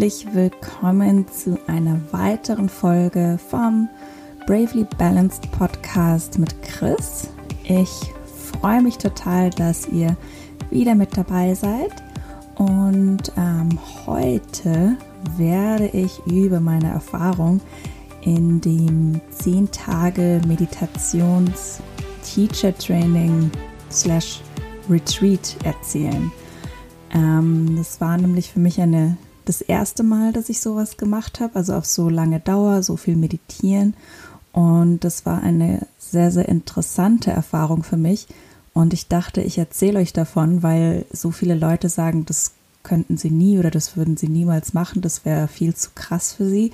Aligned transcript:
herzlich 0.00 0.32
willkommen 0.32 1.26
zu 1.26 1.58
einer 1.66 2.00
weiteren 2.12 2.68
Folge 2.68 3.36
vom 3.50 3.88
Bravely 4.46 4.86
Balanced 4.96 5.50
Podcast 5.50 6.38
mit 6.38 6.54
Chris. 6.62 7.28
Ich 7.64 7.90
freue 8.60 8.80
mich 8.80 8.98
total, 8.98 9.50
dass 9.50 9.88
ihr 9.88 10.16
wieder 10.70 10.94
mit 10.94 11.16
dabei 11.16 11.52
seid. 11.52 11.90
Und 12.54 13.32
ähm, 13.36 13.76
heute 14.06 14.96
werde 15.36 15.88
ich 15.88 16.24
über 16.26 16.60
meine 16.60 16.90
Erfahrung 16.92 17.60
in 18.20 18.60
dem 18.60 19.20
10 19.30 19.68
Tage 19.72 20.40
Meditations 20.46 21.80
Teacher 22.22 22.72
Training 22.78 23.50
slash 23.90 24.42
Retreat 24.88 25.56
erzählen. 25.64 26.30
Ähm, 27.12 27.74
das 27.76 28.00
war 28.00 28.16
nämlich 28.16 28.52
für 28.52 28.60
mich 28.60 28.80
eine, 28.80 29.16
das 29.48 29.60
erste 29.62 30.02
Mal, 30.02 30.32
dass 30.32 30.48
ich 30.48 30.60
sowas 30.60 30.96
gemacht 30.96 31.40
habe, 31.40 31.56
also 31.56 31.74
auf 31.74 31.86
so 31.86 32.08
lange 32.08 32.40
Dauer, 32.40 32.82
so 32.82 32.96
viel 32.96 33.16
meditieren. 33.16 33.94
Und 34.52 35.00
das 35.04 35.24
war 35.24 35.42
eine 35.42 35.86
sehr, 35.98 36.30
sehr 36.30 36.48
interessante 36.48 37.30
Erfahrung 37.30 37.82
für 37.82 37.96
mich. 37.96 38.26
Und 38.74 38.92
ich 38.92 39.08
dachte, 39.08 39.40
ich 39.40 39.58
erzähle 39.58 40.00
euch 40.00 40.12
davon, 40.12 40.62
weil 40.62 41.06
so 41.12 41.30
viele 41.30 41.54
Leute 41.54 41.88
sagen, 41.88 42.26
das 42.26 42.52
könnten 42.82 43.16
sie 43.16 43.30
nie 43.30 43.58
oder 43.58 43.70
das 43.70 43.96
würden 43.96 44.16
sie 44.16 44.28
niemals 44.28 44.72
machen, 44.74 45.02
das 45.02 45.24
wäre 45.24 45.48
viel 45.48 45.74
zu 45.74 45.90
krass 45.94 46.32
für 46.32 46.48
sie. 46.48 46.72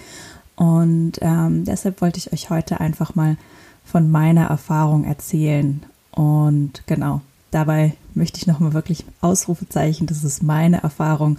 Und 0.57 1.13
ähm, 1.21 1.65
deshalb 1.65 2.01
wollte 2.01 2.19
ich 2.19 2.33
euch 2.33 2.51
heute 2.51 2.81
einfach 2.81 3.15
mal 3.15 3.37
von 3.85 4.11
meiner 4.11 4.47
Erfahrung 4.47 5.05
erzählen. 5.05 5.83
Und 6.13 6.83
genau, 6.87 7.21
dabei 7.51 7.95
möchte 8.15 8.39
ich 8.39 8.47
nochmal 8.47 8.73
wirklich 8.73 9.05
Ausrufezeichen, 9.21 10.07
das 10.07 10.25
ist 10.25 10.43
meine 10.43 10.83
Erfahrung. 10.83 11.39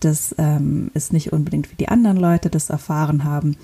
Das 0.00 0.34
ähm, 0.38 0.90
ist 0.94 1.12
nicht 1.12 1.32
unbedingt 1.32 1.70
wie 1.70 1.76
die 1.76 1.88
anderen 1.88 2.16
Leute 2.16 2.50
das 2.50 2.70
erfahren 2.70 3.24
haben. 3.24 3.56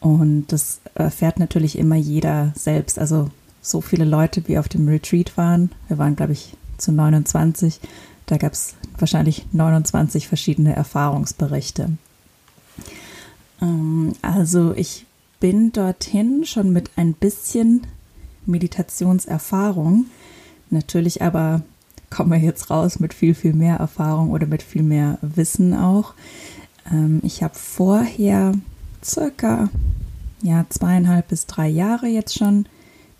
Und 0.00 0.46
das 0.48 0.80
erfährt 0.94 1.38
natürlich 1.38 1.78
immer 1.78 1.96
jeder 1.96 2.52
selbst. 2.54 2.98
Also 2.98 3.30
so 3.60 3.80
viele 3.80 4.04
Leute, 4.04 4.46
wie 4.46 4.58
auf 4.58 4.68
dem 4.68 4.88
Retreat 4.88 5.36
waren. 5.36 5.72
Wir 5.88 5.98
waren, 5.98 6.16
glaube 6.16 6.32
ich, 6.32 6.54
zu 6.78 6.92
29. 6.92 7.80
Da 8.26 8.36
gab 8.36 8.52
es 8.52 8.74
wahrscheinlich 8.98 9.46
29 9.52 10.28
verschiedene 10.28 10.74
Erfahrungsberichte. 10.74 11.90
Ähm, 13.60 14.12
also 14.22 14.72
ich 14.74 15.06
bin 15.40 15.72
dorthin 15.72 16.44
schon 16.44 16.72
mit 16.72 16.90
ein 16.96 17.12
bisschen 17.12 17.86
Meditationserfahrung. 18.46 20.06
Natürlich 20.70 21.22
aber 21.22 21.62
kommen 22.16 22.32
wir 22.32 22.38
jetzt 22.38 22.70
raus 22.70 22.98
mit 22.98 23.12
viel, 23.12 23.34
viel 23.34 23.52
mehr 23.52 23.76
Erfahrung 23.76 24.30
oder 24.30 24.46
mit 24.46 24.62
viel 24.62 24.82
mehr 24.82 25.18
Wissen 25.20 25.74
auch. 25.74 26.14
Ähm, 26.90 27.20
ich 27.22 27.42
habe 27.42 27.54
vorher 27.54 28.52
circa 29.04 29.68
ja, 30.42 30.64
zweieinhalb 30.70 31.28
bis 31.28 31.44
drei 31.44 31.68
Jahre 31.68 32.06
jetzt 32.06 32.38
schon 32.38 32.66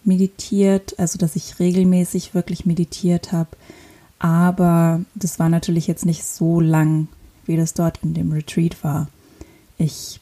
meditiert, 0.03 0.99
also 0.99 1.19
dass 1.19 1.37
ich 1.37 1.59
regelmäßig 1.59 2.33
wirklich 2.35 2.65
meditiert 2.65 3.33
habe. 3.33 3.51
Aber 4.19 5.03
das 5.15 5.39
war 5.39 5.51
natürlich 5.51 5.87
jetzt 5.87 6.07
nicht 6.07 6.25
so 6.25 6.59
lang, 6.61 7.09
wie 7.45 7.59
das 7.59 7.75
dort 7.75 7.99
in 8.03 8.15
dem 8.15 8.33
Retreat 8.33 8.83
war. 8.83 9.09
Ich 9.77 10.21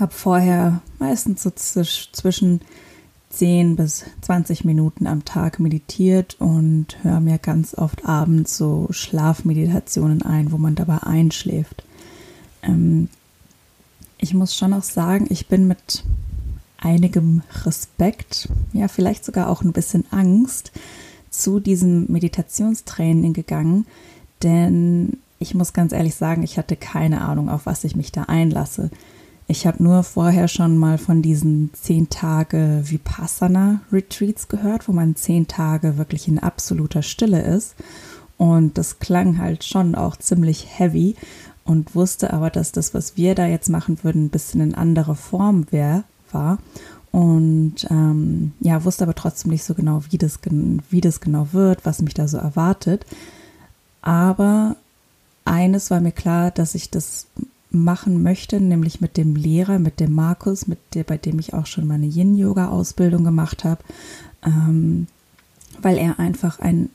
habe 0.00 0.12
vorher 0.12 0.80
meistens 0.98 1.44
so 1.44 1.50
zwischen 1.52 2.62
10 3.36 3.76
bis 3.76 4.04
20 4.22 4.64
Minuten 4.64 5.06
am 5.06 5.24
Tag 5.26 5.60
meditiert 5.60 6.36
und 6.38 6.96
höre 7.02 7.20
mir 7.20 7.38
ganz 7.38 7.74
oft 7.74 8.06
abends 8.06 8.56
so 8.56 8.88
Schlafmeditationen 8.90 10.22
ein, 10.22 10.52
wo 10.52 10.56
man 10.56 10.74
dabei 10.74 11.02
einschläft. 11.02 11.84
Ähm, 12.62 13.08
ich 14.18 14.32
muss 14.32 14.56
schon 14.56 14.72
auch 14.72 14.82
sagen, 14.82 15.26
ich 15.28 15.48
bin 15.48 15.68
mit 15.68 16.02
einigem 16.78 17.42
Respekt, 17.64 18.48
ja 18.72 18.88
vielleicht 18.88 19.24
sogar 19.24 19.50
auch 19.50 19.62
ein 19.62 19.72
bisschen 19.72 20.04
Angst 20.10 20.72
zu 21.28 21.60
diesem 21.60 22.10
Meditationstraining 22.10 23.34
gegangen, 23.34 23.86
denn 24.42 25.18
ich 25.38 25.54
muss 25.54 25.74
ganz 25.74 25.92
ehrlich 25.92 26.14
sagen, 26.14 26.42
ich 26.42 26.56
hatte 26.56 26.76
keine 26.76 27.20
Ahnung, 27.20 27.50
auf 27.50 27.66
was 27.66 27.84
ich 27.84 27.96
mich 27.96 28.12
da 28.12 28.22
einlasse. 28.22 28.90
Ich 29.48 29.66
habe 29.66 29.82
nur 29.82 30.02
vorher 30.02 30.48
schon 30.48 30.76
mal 30.76 30.98
von 30.98 31.22
diesen 31.22 31.70
zehn 31.72 32.10
Tage 32.10 32.82
Vipassana 32.84 33.80
Retreats 33.92 34.48
gehört, 34.48 34.88
wo 34.88 34.92
man 34.92 35.14
zehn 35.14 35.46
Tage 35.46 35.98
wirklich 35.98 36.26
in 36.26 36.40
absoluter 36.40 37.02
Stille 37.02 37.42
ist. 37.42 37.76
Und 38.38 38.76
das 38.76 38.98
klang 38.98 39.38
halt 39.38 39.64
schon 39.64 39.94
auch 39.94 40.16
ziemlich 40.16 40.66
heavy 40.78 41.14
und 41.64 41.94
wusste 41.94 42.32
aber, 42.32 42.50
dass 42.50 42.72
das, 42.72 42.92
was 42.92 43.16
wir 43.16 43.34
da 43.34 43.46
jetzt 43.46 43.68
machen 43.68 43.98
würden, 44.02 44.26
ein 44.26 44.30
bisschen 44.30 44.60
in 44.60 44.74
anderer 44.74 45.14
Form 45.14 45.66
wär, 45.70 46.04
war. 46.32 46.58
Und 47.12 47.86
ähm, 47.88 48.52
ja, 48.60 48.84
wusste 48.84 49.04
aber 49.04 49.14
trotzdem 49.14 49.52
nicht 49.52 49.64
so 49.64 49.74
genau, 49.74 50.02
wie 50.10 50.18
das, 50.18 50.38
wie 50.90 51.00
das 51.00 51.20
genau 51.20 51.48
wird, 51.52 51.86
was 51.86 52.02
mich 52.02 52.14
da 52.14 52.28
so 52.28 52.36
erwartet. 52.36 53.06
Aber 54.02 54.76
eines 55.44 55.90
war 55.90 56.00
mir 56.00 56.12
klar, 56.12 56.50
dass 56.50 56.74
ich 56.74 56.90
das 56.90 57.26
machen 57.84 58.22
möchte, 58.22 58.60
nämlich 58.60 59.00
mit 59.00 59.16
dem 59.16 59.36
Lehrer, 59.36 59.78
mit 59.78 60.00
dem 60.00 60.12
Markus, 60.12 60.66
mit 60.66 60.78
der, 60.94 61.04
bei 61.04 61.16
dem 61.16 61.38
ich 61.38 61.54
auch 61.54 61.66
schon 61.66 61.86
meine 61.86 62.06
Yin-Yoga-Ausbildung 62.06 63.24
gemacht 63.24 63.64
habe, 63.64 63.82
ähm, 64.44 65.06
weil 65.80 65.98
er 65.98 66.18
einfach 66.18 66.58
ein 66.58 66.90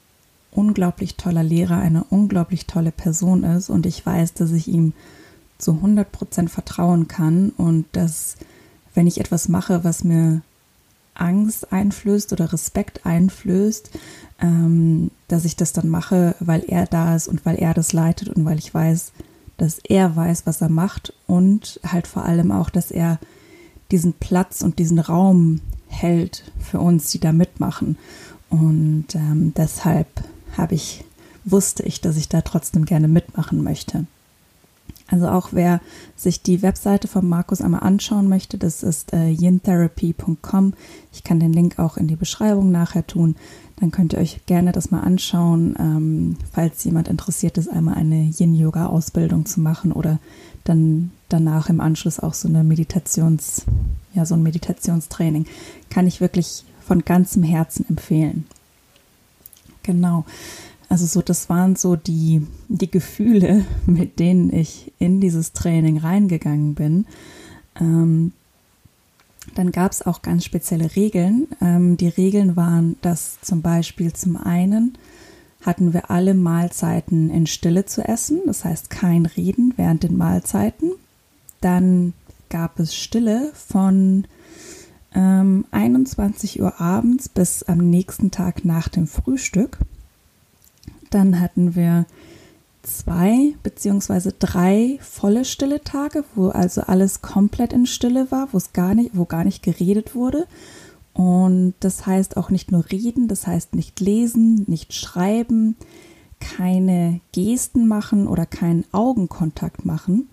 unglaublich 0.52 1.16
toller 1.16 1.44
Lehrer, 1.44 1.78
eine 1.78 2.03
unglaublich 2.06 2.66
tolle 2.68 2.91
Person 2.91 3.44
ist. 3.44 3.70
Und 3.70 3.86
ich 3.86 4.06
weiß, 4.06 4.34
dass 4.34 4.52
ich 4.52 4.68
ihm 4.68 4.94
zu 5.58 5.74
100 5.74 6.12
Prozent 6.12 6.50
vertrauen 6.50 7.08
kann 7.08 7.52
und 7.52 7.86
dass, 7.94 8.36
wenn 8.94 9.08
ich 9.08 9.20
etwas 9.20 9.47
mache, 9.47 9.84
was 9.84 10.03
mir 10.03 10.41
Angst 11.14 11.72
einflößt 11.72 12.34
oder 12.34 12.52
Respekt 12.52 13.06
einflößt, 13.06 13.91
ähm, 14.41 15.12
dass 15.28 15.46
ich 15.46 15.56
das 15.56 15.72
dann 15.74 15.88
mache, 15.88 16.36
weil 16.40 16.64
er 16.68 16.86
da 16.86 17.16
ist 17.16 17.28
und 17.28 17.46
weil 17.46 17.58
er 17.58 17.74
das 17.74 17.94
leitet 17.94 18.30
und 18.30 18.44
weil 18.46 18.58
ich 18.58 18.74
weiß, 18.74 19.12
dass 19.62 19.78
er 19.78 20.16
weiß, 20.16 20.48
was 20.48 20.60
er 20.62 20.70
macht 20.70 21.14
und 21.28 21.80
halt 21.86 22.08
vor 22.08 22.26
allem 22.26 22.52
auch, 22.52 22.72
dass 22.72 22.90
er 22.90 23.20
diesen 23.92 24.14
Platz 24.14 24.64
und 24.64 24.80
diesen 24.80 24.98
Raum 24.98 25.62
hält 25.88 26.52
für 26.58 26.80
uns, 26.80 27.12
die 27.12 27.20
da 27.20 27.32
mitmachen. 27.32 27.96
Und 28.50 29.14
ähm, 29.14 29.54
deshalb 29.56 30.08
habe 30.58 30.74
ich, 30.74 31.04
wusste 31.46 31.84
ich, 31.84 32.02
dass 32.02 32.18
ich 32.18 32.28
da 32.28 32.42
trotzdem 32.42 32.86
gerne 32.86 33.08
mitmachen 33.08 33.62
möchte. 33.62 34.08
Also 35.12 35.28
auch 35.28 35.50
wer 35.52 35.82
sich 36.16 36.42
die 36.42 36.62
Webseite 36.62 37.08
von 37.08 37.28
Markus 37.28 37.62
einmal 37.62 37.84
anschauen 37.84 38.30
möchte, 38.30 38.58
das 38.58 38.82
ist 38.82 39.14
äh, 39.14 39.30
yintherapy.com. 39.30 40.74
Ich 41.12 41.24
kann 41.24 41.40
den 41.40 41.52
Link 41.54 41.78
auch 41.78 41.98
in 41.98 42.08
die 42.08 42.16
Beschreibung 42.16 42.72
nachher 42.72 43.06
tun. 43.06 43.36
Dann 43.80 43.92
könnt 43.92 44.14
ihr 44.14 44.20
euch 44.20 44.46
gerne 44.46 44.72
das 44.72 44.90
mal 44.90 45.02
anschauen, 45.02 45.76
ähm, 45.78 46.38
falls 46.54 46.84
jemand 46.86 47.10
interessiert 47.10 47.58
ist, 47.58 47.68
einmal 47.68 47.96
eine 47.96 48.32
Yin-Yoga-Ausbildung 48.38 49.46
zu 49.46 49.60
machen 49.60 49.92
oder 49.92 50.20
dann 50.64 51.12
danach 51.28 51.70
im 51.70 51.82
Anschluss 51.82 52.20
auch 52.20 52.34
so 52.34 52.48
eine 52.48 52.64
Meditations, 52.64 53.66
ja, 54.14 54.26
so 54.26 54.36
ein 54.36 54.44
Meditationstraining. 54.44 55.46
Kann 55.90 56.08
ich 56.08 56.22
wirklich 56.22 56.64
von 56.80 57.04
ganzem 57.04 57.44
Herzen 57.44 57.86
empfehlen. 57.90 58.46
Genau. 59.84 60.26
Also 60.91 61.06
so, 61.06 61.22
das 61.22 61.47
waren 61.47 61.78
so 61.78 61.96
die, 61.96 62.46
die 62.68 62.91
Gefühle, 62.91 63.63
mit 63.85 64.19
denen 64.19 64.52
ich 64.52 64.91
in 65.00 65.22
dieses 65.22 65.53
Training 65.53 65.97
reingegangen 65.97 66.75
bin. 66.75 67.06
Ähm, 67.79 68.34
dann 69.55 69.72
gab 69.72 69.93
es 69.93 70.05
auch 70.05 70.22
ganz 70.22 70.43
spezielle 70.43 70.93
Regeln. 70.97 71.47
Ähm, 71.61 71.96
die 71.96 72.09
Regeln 72.09 72.58
waren, 72.58 72.97
dass 73.02 73.40
zum 73.40 73.61
Beispiel 73.61 74.11
zum 74.11 74.35
einen 74.35 74.97
hatten 75.61 75.93
wir 75.93 76.11
alle 76.11 76.34
Mahlzeiten 76.34 77.29
in 77.29 77.47
Stille 77.47 77.85
zu 77.85 78.05
essen, 78.05 78.41
das 78.46 78.66
heißt 78.66 78.90
kein 78.90 79.26
Reden 79.26 79.73
während 79.78 80.03
den 80.03 80.17
Mahlzeiten. 80.17 80.91
Dann 81.61 82.11
gab 82.49 82.82
es 82.82 82.94
Stille 82.94 83.53
von 83.53 84.26
ähm, 85.16 85.64
21 85.72 86.61
Uhr 86.61 86.82
abends 86.82 87.29
bis 87.29 87.64
am 87.64 87.78
nächsten 87.78 88.29
Tag 88.29 88.66
nach 88.66 88.90
dem 88.90 89.08
Frühstück. 89.08 89.78
Dann 91.11 91.40
hatten 91.40 91.75
wir 91.75 92.05
zwei 92.84 93.53
beziehungsweise 93.61 94.34
drei 94.34 94.97
volle 95.02 95.46
stille 95.46 95.84
Tage, 95.84 96.23
wo 96.35 96.47
also 96.49 96.81
alles 96.81 97.22
komplett 97.22 97.73
in 97.73 97.85
Stille 97.85 98.31
war, 98.31 98.49
wo 98.52 98.58
es 98.58 98.73
gar 98.73 98.96
nicht, 98.96 99.11
wo 99.13 99.25
gar 99.25 99.43
nicht 99.43 99.61
geredet 99.61 100.16
wurde. 100.16 100.47
Und 101.13 101.73
das 101.81 102.05
heißt 102.05 102.37
auch 102.37 102.49
nicht 102.49 102.72
nur 102.72 102.90
reden, 102.90 103.28
das 103.28 103.46
heißt 103.46 103.75
nicht 103.75 103.99
lesen, 103.99 104.63
nicht 104.67 104.93
schreiben, 104.93 105.75
keine 106.40 107.19
Gesten 107.34 107.87
machen 107.87 108.28
oder 108.28 108.46
keinen 108.46 108.85
Augenkontakt 108.91 109.85
machen. 109.85 110.29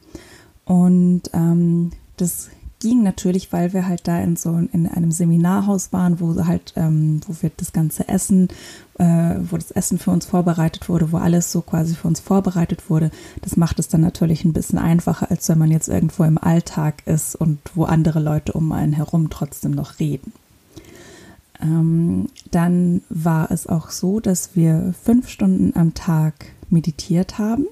Und 0.65 1.23
ähm, 1.33 1.91
das 2.17 2.49
ging 2.81 3.03
natürlich, 3.03 3.53
weil 3.53 3.73
wir 3.73 3.87
halt 3.87 4.07
da 4.07 4.21
in 4.21 4.37
so 4.37 4.51
in 4.73 4.87
einem 4.87 5.11
Seminarhaus 5.11 5.93
waren, 5.93 6.21
wo 6.21 6.45
halt, 6.47 6.73
ähm, 6.77 7.21
wo 7.27 7.35
wir 7.41 7.51
das 7.57 7.73
ganze 7.73 8.09
Essen, 8.09 8.49
äh, 8.99 9.35
wo 9.41 9.57
das 9.57 9.71
Essen 9.71 9.99
für 9.99 10.11
uns 10.11 10.27
vorbereitet 10.27 10.89
wurde, 10.89 11.13
wo 11.13 11.17
alles 11.17 11.51
so 11.51 11.61
quasi 11.63 11.95
für 11.95 12.09
uns 12.09 12.21
vorbereitet 12.21 12.89
wurde. 12.89 13.11
Das 13.43 13.57
macht 13.57 13.79
es 13.79 13.89
dann 13.89 14.01
natürlich 14.01 14.45
ein 14.45 14.53
bisschen 14.53 14.79
einfacher, 14.79 15.31
als 15.31 15.49
wenn 15.49 15.59
man 15.59 15.71
jetzt 15.71 15.89
irgendwo 15.89 16.25
im 16.25 16.39
Alltag 16.39 17.03
ist 17.07 17.35
und 17.35 17.59
wo 17.75 17.85
andere 17.85 18.21
Leute 18.21 18.53
um 18.53 18.71
einen 18.73 18.93
herum 18.93 19.31
trotzdem 19.31 19.73
noch 19.73 19.99
reden. 19.99 20.33
Ähm, 21.61 22.29
dann 22.51 23.03
war 23.09 23.51
es 23.51 23.67
auch 23.67 23.91
so, 23.91 24.21
dass 24.21 24.55
wir 24.55 24.95
fünf 25.03 25.29
Stunden 25.29 25.73
am 25.77 25.95
Tag 25.95 26.35
meditiert 26.71 27.39
haben. 27.39 27.67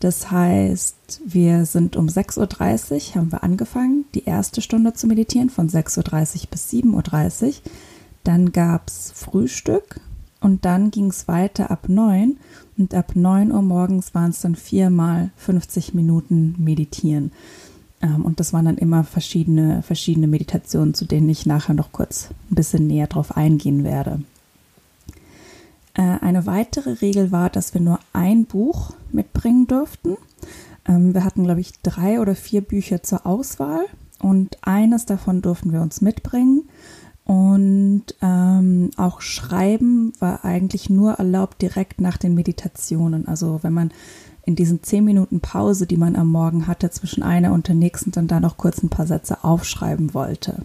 Das 0.00 0.30
heißt, 0.30 1.22
wir 1.26 1.66
sind 1.66 1.96
um 1.96 2.06
6.30 2.06 3.10
Uhr 3.10 3.14
haben 3.16 3.32
wir 3.32 3.42
angefangen, 3.42 4.04
die 4.14 4.24
erste 4.24 4.60
Stunde 4.60 4.92
zu 4.92 5.06
meditieren, 5.08 5.50
von 5.50 5.68
6.30 5.68 6.42
Uhr 6.42 6.50
bis 6.50 6.70
7.30 6.70 7.46
Uhr. 7.46 7.52
Dann 8.22 8.52
gab 8.52 8.88
es 8.88 9.10
Frühstück 9.12 10.00
und 10.40 10.64
dann 10.64 10.90
ging 10.90 11.08
es 11.08 11.26
weiter 11.26 11.70
ab 11.70 11.88
9 11.88 12.36
und 12.76 12.94
ab 12.94 13.12
9 13.16 13.50
Uhr 13.50 13.62
morgens 13.62 14.14
waren 14.14 14.30
es 14.30 14.40
dann 14.40 14.54
viermal 14.54 15.30
50 15.36 15.94
Minuten 15.94 16.54
meditieren. 16.58 17.32
Ähm, 18.00 18.24
und 18.24 18.38
das 18.38 18.52
waren 18.52 18.66
dann 18.66 18.78
immer 18.78 19.02
verschiedene, 19.02 19.82
verschiedene 19.82 20.28
Meditationen, 20.28 20.94
zu 20.94 21.06
denen 21.06 21.28
ich 21.28 21.46
nachher 21.46 21.74
noch 21.74 21.90
kurz 21.90 22.28
ein 22.50 22.54
bisschen 22.54 22.86
näher 22.86 23.08
drauf 23.08 23.36
eingehen 23.36 23.82
werde. 23.82 24.22
Äh, 25.98 26.18
eine 26.20 26.46
weitere 26.46 26.92
Regel 26.92 27.32
war, 27.32 27.50
dass 27.50 27.74
wir 27.74 27.80
nur 27.80 27.98
ein 28.12 28.46
Buch 28.46 28.92
mitbringen 29.10 29.66
durften. 29.66 30.16
Ähm, 30.86 31.12
wir 31.12 31.24
hatten, 31.24 31.44
glaube 31.44 31.60
ich, 31.60 31.72
drei 31.82 32.20
oder 32.20 32.36
vier 32.36 32.60
Bücher 32.60 33.02
zur 33.02 33.26
Auswahl 33.26 33.84
und 34.20 34.56
eines 34.62 35.06
davon 35.06 35.42
durften 35.42 35.72
wir 35.72 35.82
uns 35.82 36.00
mitbringen. 36.00 36.68
Und 37.24 38.04
ähm, 38.22 38.90
auch 38.96 39.20
Schreiben 39.20 40.14
war 40.18 40.44
eigentlich 40.44 40.88
nur 40.88 41.14
erlaubt 41.14 41.60
direkt 41.60 42.00
nach 42.00 42.16
den 42.16 42.34
Meditationen. 42.34 43.28
Also 43.28 43.58
wenn 43.62 43.74
man 43.74 43.90
in 44.46 44.56
diesen 44.56 44.82
zehn 44.82 45.04
Minuten 45.04 45.40
Pause, 45.40 45.86
die 45.86 45.98
man 45.98 46.16
am 46.16 46.28
Morgen 46.28 46.66
hatte, 46.68 46.90
zwischen 46.90 47.22
einer 47.22 47.52
und 47.52 47.68
der 47.68 47.74
nächsten, 47.74 48.12
dann 48.12 48.28
da 48.28 48.40
noch 48.40 48.56
kurz 48.56 48.82
ein 48.82 48.88
paar 48.88 49.06
Sätze 49.06 49.44
aufschreiben 49.44 50.14
wollte. 50.14 50.62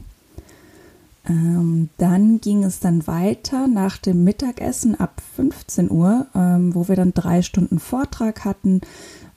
Ähm, 1.28 1.90
dann 1.98 2.42
ging 2.42 2.64
es 2.64 2.80
dann 2.80 3.08
weiter 3.08 3.68
nach 3.68 3.98
dem 3.98 4.24
Mittagessen 4.24 5.00
ab 5.00 5.22
15 5.36 5.90
Uhr, 5.90 6.28
ähm, 6.36 6.76
wo 6.76 6.88
wir 6.88 6.96
dann 6.96 7.14
drei 7.14 7.42
Stunden 7.42 7.80
Vortrag 7.80 8.44
hatten, 8.44 8.82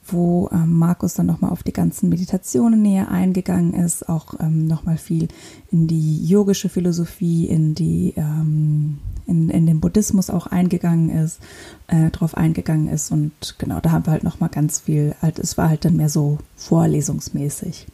wo 0.05 0.49
ähm, 0.53 0.73
Markus 0.73 1.15
dann 1.15 1.27
nochmal 1.27 1.51
auf 1.51 1.63
die 1.63 1.73
ganzen 1.73 2.09
Meditationen 2.09 2.83
näher 2.83 3.11
eingegangen 3.11 3.75
ist, 3.75 4.09
auch 4.09 4.35
ähm, 4.41 4.67
nochmal 4.67 4.97
viel 4.97 5.29
in 5.71 5.87
die 5.87 6.25
yogische 6.25 6.69
Philosophie, 6.69 7.47
in 7.47 7.75
die 7.75 8.15
ähm, 8.17 8.99
in, 9.27 9.51
in 9.51 9.67
den 9.67 9.81
Buddhismus 9.81 10.31
auch 10.31 10.47
eingegangen 10.47 11.11
ist, 11.11 11.41
äh, 11.89 12.11
drauf 12.11 12.37
eingegangen 12.37 12.89
ist 12.89 13.11
und 13.11 13.57
genau, 13.59 13.81
da 13.81 13.91
haben 13.91 14.07
wir 14.07 14.13
halt 14.13 14.25
nochmal 14.25 14.51
ganz 14.51 14.81
viel, 14.81 15.15
halt, 15.21 15.39
es 15.39 15.59
war 15.59 15.69
halt 15.69 15.85
dann 15.85 15.97
mehr 15.97 16.09
so 16.09 16.39
vorlesungsmäßig. 16.57 17.87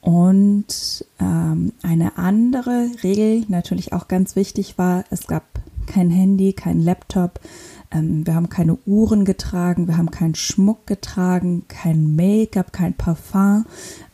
Und 0.00 1.04
ähm, 1.20 1.72
eine 1.82 2.16
andere 2.18 2.90
Regel, 3.02 3.44
natürlich 3.48 3.92
auch 3.92 4.08
ganz 4.08 4.36
wichtig 4.36 4.78
war, 4.78 5.04
es 5.10 5.26
gab 5.26 5.44
kein 5.86 6.10
Handy, 6.10 6.52
kein 6.52 6.80
Laptop, 6.80 7.40
ähm, 7.90 8.26
wir 8.26 8.34
haben 8.34 8.48
keine 8.48 8.76
Uhren 8.86 9.24
getragen, 9.24 9.88
wir 9.88 9.96
haben 9.96 10.10
keinen 10.10 10.34
Schmuck 10.34 10.86
getragen, 10.86 11.64
kein 11.68 12.14
Make-up, 12.14 12.72
kein 12.72 12.94
Parfum. 12.94 13.64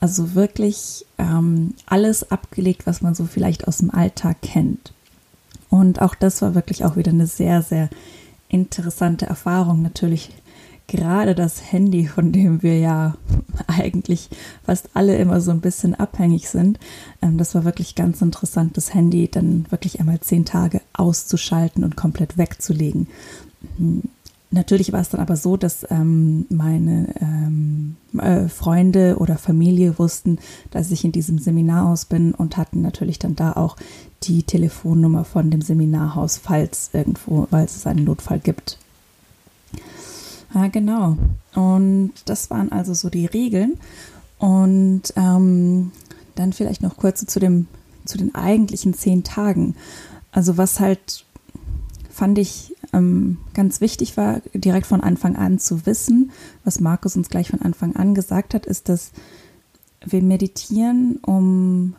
Also 0.01 0.35
wirklich 0.35 1.07
ähm, 1.19 1.75
alles 1.87 2.31
abgelegt, 2.31 2.87
was 2.87 3.03
man 3.03 3.15
so 3.15 3.25
vielleicht 3.25 3.67
aus 3.67 3.79
dem 3.79 3.91
Alltag 3.91 4.43
kennt. 4.43 4.93
Und 5.71 6.01
auch 6.01 6.15
das 6.15 6.41
war 6.41 6.55
wirklich 6.55 6.85
auch 6.85 6.97
wieder 6.97 7.11
eine 7.11 7.27
sehr, 7.27 7.63
sehr 7.63 7.91
interessante 8.49 9.27
Erfahrung. 9.27 9.83
Natürlich 9.83 10.31
gerade 10.87 11.35
das 11.35 11.73
Handy, 11.73 12.07
von 12.07 12.33
dem 12.33 12.63
wir 12.63 12.79
ja 12.79 13.17
eigentlich 13.67 14.29
fast 14.65 14.91
alle 14.95 15.17
immer 15.17 15.41
so 15.41 15.51
ein 15.51 15.61
bisschen 15.61 15.95
abhängig 15.95 16.49
sind, 16.49 16.79
ähm, 17.23 17.39
das 17.39 17.55
war 17.55 17.65
wirklich 17.65 17.95
ganz 17.95 18.21
interessant, 18.23 18.77
das 18.77 18.95
Handy 18.95 19.29
dann 19.29 19.67
wirklich 19.71 20.01
einmal 20.01 20.21
zehn 20.21 20.45
Tage 20.45 20.81
auszuschalten 20.93 21.85
und 21.85 21.97
komplett 21.97 22.37
wegzulegen. 22.37 23.09
Hm, 23.79 24.03
natürlich 24.51 24.93
war 24.93 25.01
es 25.01 25.09
dann 25.09 25.21
aber 25.21 25.37
so, 25.37 25.57
dass 25.57 25.87
ähm, 25.91 26.47
meine 26.49 27.09
ähm, 27.21 27.97
äh, 28.19 28.49
Freunde 28.49 29.17
oder 29.19 29.37
Familie 29.37 29.99
wussten, 29.99 30.39
dass 30.71 30.91
ich 30.91 31.05
in 31.05 31.13
diesem 31.13 31.39
Seminarhaus 31.39 32.05
bin 32.05 32.33
und 32.35 32.57
hatten 32.57 32.83
natürlich 32.83 33.19
dann 33.19 33.37
da 33.37 33.53
auch 33.55 33.77
die 34.23 34.43
Telefonnummer 34.43 35.25
von 35.25 35.51
dem 35.51 35.61
Seminarhaus, 35.61 36.39
falls 36.39 36.91
irgendwo, 36.93 37.47
weil 37.51 37.65
es 37.65 37.87
einen 37.87 38.05
Notfall 38.05 38.39
gibt. 38.39 38.79
Ja, 40.55 40.69
genau. 40.69 41.17
Und 41.55 42.13
das 42.27 42.51
waren 42.51 42.71
also 42.71 42.95
so 42.95 43.11
die 43.11 43.27
Regeln. 43.27 43.75
Und 44.39 45.03
ähm, 45.17 45.91
dann 46.35 46.53
vielleicht 46.53 46.83
noch 46.83 46.97
kurz 46.97 47.25
zu, 47.27 47.41
dem, 47.41 47.67
zu 48.05 48.19
den 48.19 48.35
eigentlichen 48.35 48.95
zehn 48.95 49.25
Tagen. 49.25 49.75
Also 50.33 50.57
was 50.57 50.81
halt 50.81 51.25
fand 52.11 52.39
ich 52.39 52.77
ähm, 52.93 53.39
ganz 53.55 53.81
wichtig 53.81 54.17
war, 54.17 54.41
direkt 54.55 54.87
von 54.87 55.01
Anfang 55.01 55.35
an 55.35 55.59
zu 55.59 55.85
wissen, 55.85 56.31
was 56.65 56.79
Markus 56.79 57.17
uns 57.17 57.29
gleich 57.29 57.49
von 57.51 57.61
Anfang 57.61 57.97
an 57.97 58.15
gesagt 58.15 58.55
hat, 58.55 58.67
ist, 58.67 58.89
dass 58.89 59.11
wir 60.05 60.23
meditieren, 60.23 61.19
um, 61.27 61.97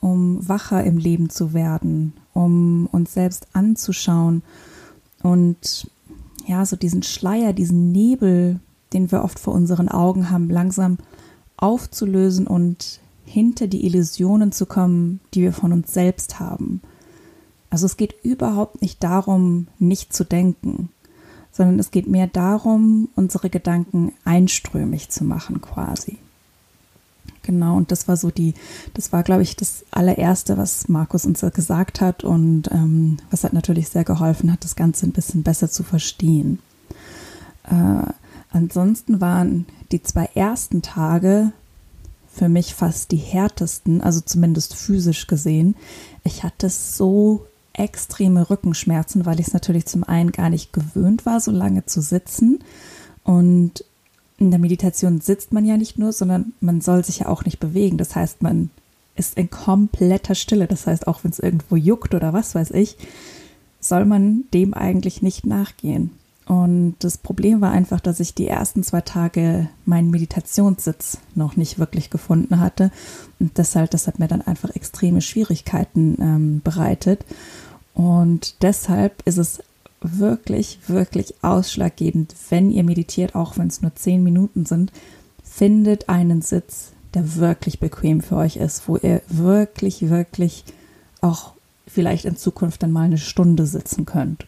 um 0.00 0.46
wacher 0.48 0.84
im 0.84 0.98
Leben 0.98 1.30
zu 1.30 1.52
werden, 1.52 2.12
um 2.32 2.86
uns 2.92 3.14
selbst 3.14 3.48
anzuschauen 3.52 4.42
und 5.22 5.90
ja, 6.46 6.64
so 6.64 6.76
diesen 6.76 7.02
Schleier, 7.02 7.52
diesen 7.52 7.92
Nebel, 7.92 8.60
den 8.92 9.10
wir 9.10 9.22
oft 9.22 9.38
vor 9.38 9.54
unseren 9.54 9.88
Augen 9.88 10.30
haben, 10.30 10.50
langsam 10.50 10.98
aufzulösen 11.56 12.46
und 12.46 13.00
hinter 13.24 13.66
die 13.68 13.86
Illusionen 13.86 14.50
zu 14.50 14.66
kommen, 14.66 15.20
die 15.34 15.42
wir 15.42 15.52
von 15.52 15.72
uns 15.72 15.92
selbst 15.92 16.40
haben. 16.40 16.80
Also 17.68 17.86
es 17.86 17.96
geht 17.96 18.16
überhaupt 18.24 18.82
nicht 18.82 19.02
darum, 19.04 19.68
nicht 19.78 20.12
zu 20.12 20.24
denken, 20.24 20.88
sondern 21.52 21.78
es 21.78 21.92
geht 21.92 22.08
mehr 22.08 22.26
darum, 22.26 23.08
unsere 23.14 23.48
Gedanken 23.48 24.12
einströmig 24.24 25.10
zu 25.10 25.24
machen 25.24 25.60
quasi. 25.60 26.18
Genau, 27.42 27.76
und 27.76 27.90
das 27.90 28.06
war 28.06 28.16
so 28.16 28.30
die, 28.30 28.54
das 28.94 29.12
war, 29.12 29.22
glaube 29.22 29.42
ich, 29.42 29.56
das 29.56 29.84
allererste, 29.90 30.58
was 30.58 30.88
Markus 30.88 31.24
uns 31.24 31.40
gesagt 31.40 32.00
hat 32.00 32.22
und 32.22 32.70
ähm, 32.70 33.16
was 33.30 33.44
hat 33.44 33.54
natürlich 33.54 33.88
sehr 33.88 34.04
geholfen 34.04 34.52
hat, 34.52 34.62
das 34.62 34.76
Ganze 34.76 35.06
ein 35.06 35.12
bisschen 35.12 35.42
besser 35.42 35.70
zu 35.70 35.82
verstehen. 35.82 36.58
Äh, 37.64 38.02
ansonsten 38.50 39.20
waren 39.20 39.66
die 39.90 40.02
zwei 40.02 40.28
ersten 40.34 40.82
Tage 40.82 41.52
für 42.32 42.48
mich 42.48 42.74
fast 42.74 43.10
die 43.10 43.16
härtesten, 43.16 44.02
also 44.02 44.20
zumindest 44.20 44.74
physisch 44.74 45.26
gesehen. 45.26 45.76
Ich 46.24 46.44
hatte 46.44 46.68
so 46.68 47.46
extreme 47.72 48.50
Rückenschmerzen, 48.50 49.26
weil 49.26 49.40
ich 49.40 49.48
es 49.48 49.52
natürlich 49.52 49.86
zum 49.86 50.04
einen 50.04 50.32
gar 50.32 50.50
nicht 50.50 50.72
gewöhnt 50.72 51.26
war, 51.26 51.40
so 51.40 51.50
lange 51.50 51.86
zu 51.86 52.00
sitzen 52.00 52.60
und 53.24 53.84
in 54.40 54.50
der 54.50 54.58
Meditation 54.58 55.20
sitzt 55.20 55.52
man 55.52 55.66
ja 55.66 55.76
nicht 55.76 55.98
nur, 55.98 56.12
sondern 56.12 56.54
man 56.60 56.80
soll 56.80 57.04
sich 57.04 57.20
ja 57.20 57.28
auch 57.28 57.44
nicht 57.44 57.60
bewegen. 57.60 57.98
Das 57.98 58.16
heißt, 58.16 58.42
man 58.42 58.70
ist 59.14 59.36
in 59.36 59.50
kompletter 59.50 60.34
Stille. 60.34 60.66
Das 60.66 60.86
heißt, 60.86 61.06
auch 61.06 61.22
wenn 61.22 61.30
es 61.30 61.38
irgendwo 61.38 61.76
juckt 61.76 62.14
oder 62.14 62.32
was 62.32 62.54
weiß 62.54 62.70
ich, 62.72 62.96
soll 63.80 64.06
man 64.06 64.44
dem 64.54 64.72
eigentlich 64.74 65.20
nicht 65.20 65.46
nachgehen. 65.46 66.10
Und 66.46 66.96
das 67.00 67.18
Problem 67.18 67.60
war 67.60 67.70
einfach, 67.70 68.00
dass 68.00 68.18
ich 68.18 68.34
die 68.34 68.48
ersten 68.48 68.82
zwei 68.82 69.02
Tage 69.02 69.68
meinen 69.84 70.10
Meditationssitz 70.10 71.18
noch 71.34 71.56
nicht 71.56 71.78
wirklich 71.78 72.10
gefunden 72.10 72.58
hatte. 72.58 72.90
Und 73.38 73.58
deshalb, 73.58 73.90
das 73.90 74.06
hat 74.06 74.18
mir 74.18 74.26
dann 74.26 74.42
einfach 74.42 74.74
extreme 74.74 75.20
Schwierigkeiten 75.20 76.16
ähm, 76.18 76.60
bereitet. 76.64 77.24
Und 77.94 78.62
deshalb 78.62 79.22
ist 79.26 79.36
es 79.36 79.62
wirklich, 80.00 80.78
wirklich 80.86 81.34
ausschlaggebend, 81.42 82.34
wenn 82.48 82.70
ihr 82.70 82.84
meditiert, 82.84 83.34
auch 83.34 83.58
wenn 83.58 83.68
es 83.68 83.82
nur 83.82 83.94
zehn 83.94 84.22
Minuten 84.22 84.64
sind, 84.64 84.92
findet 85.42 86.08
einen 86.08 86.42
Sitz, 86.42 86.92
der 87.14 87.36
wirklich 87.36 87.80
bequem 87.80 88.20
für 88.20 88.36
euch 88.36 88.56
ist, 88.56 88.88
wo 88.88 88.96
ihr 88.96 89.20
wirklich, 89.28 90.08
wirklich 90.08 90.64
auch 91.20 91.52
vielleicht 91.86 92.24
in 92.24 92.36
Zukunft 92.36 92.82
dann 92.82 92.92
mal 92.92 93.04
eine 93.04 93.18
Stunde 93.18 93.66
sitzen 93.66 94.06
könnt. 94.06 94.46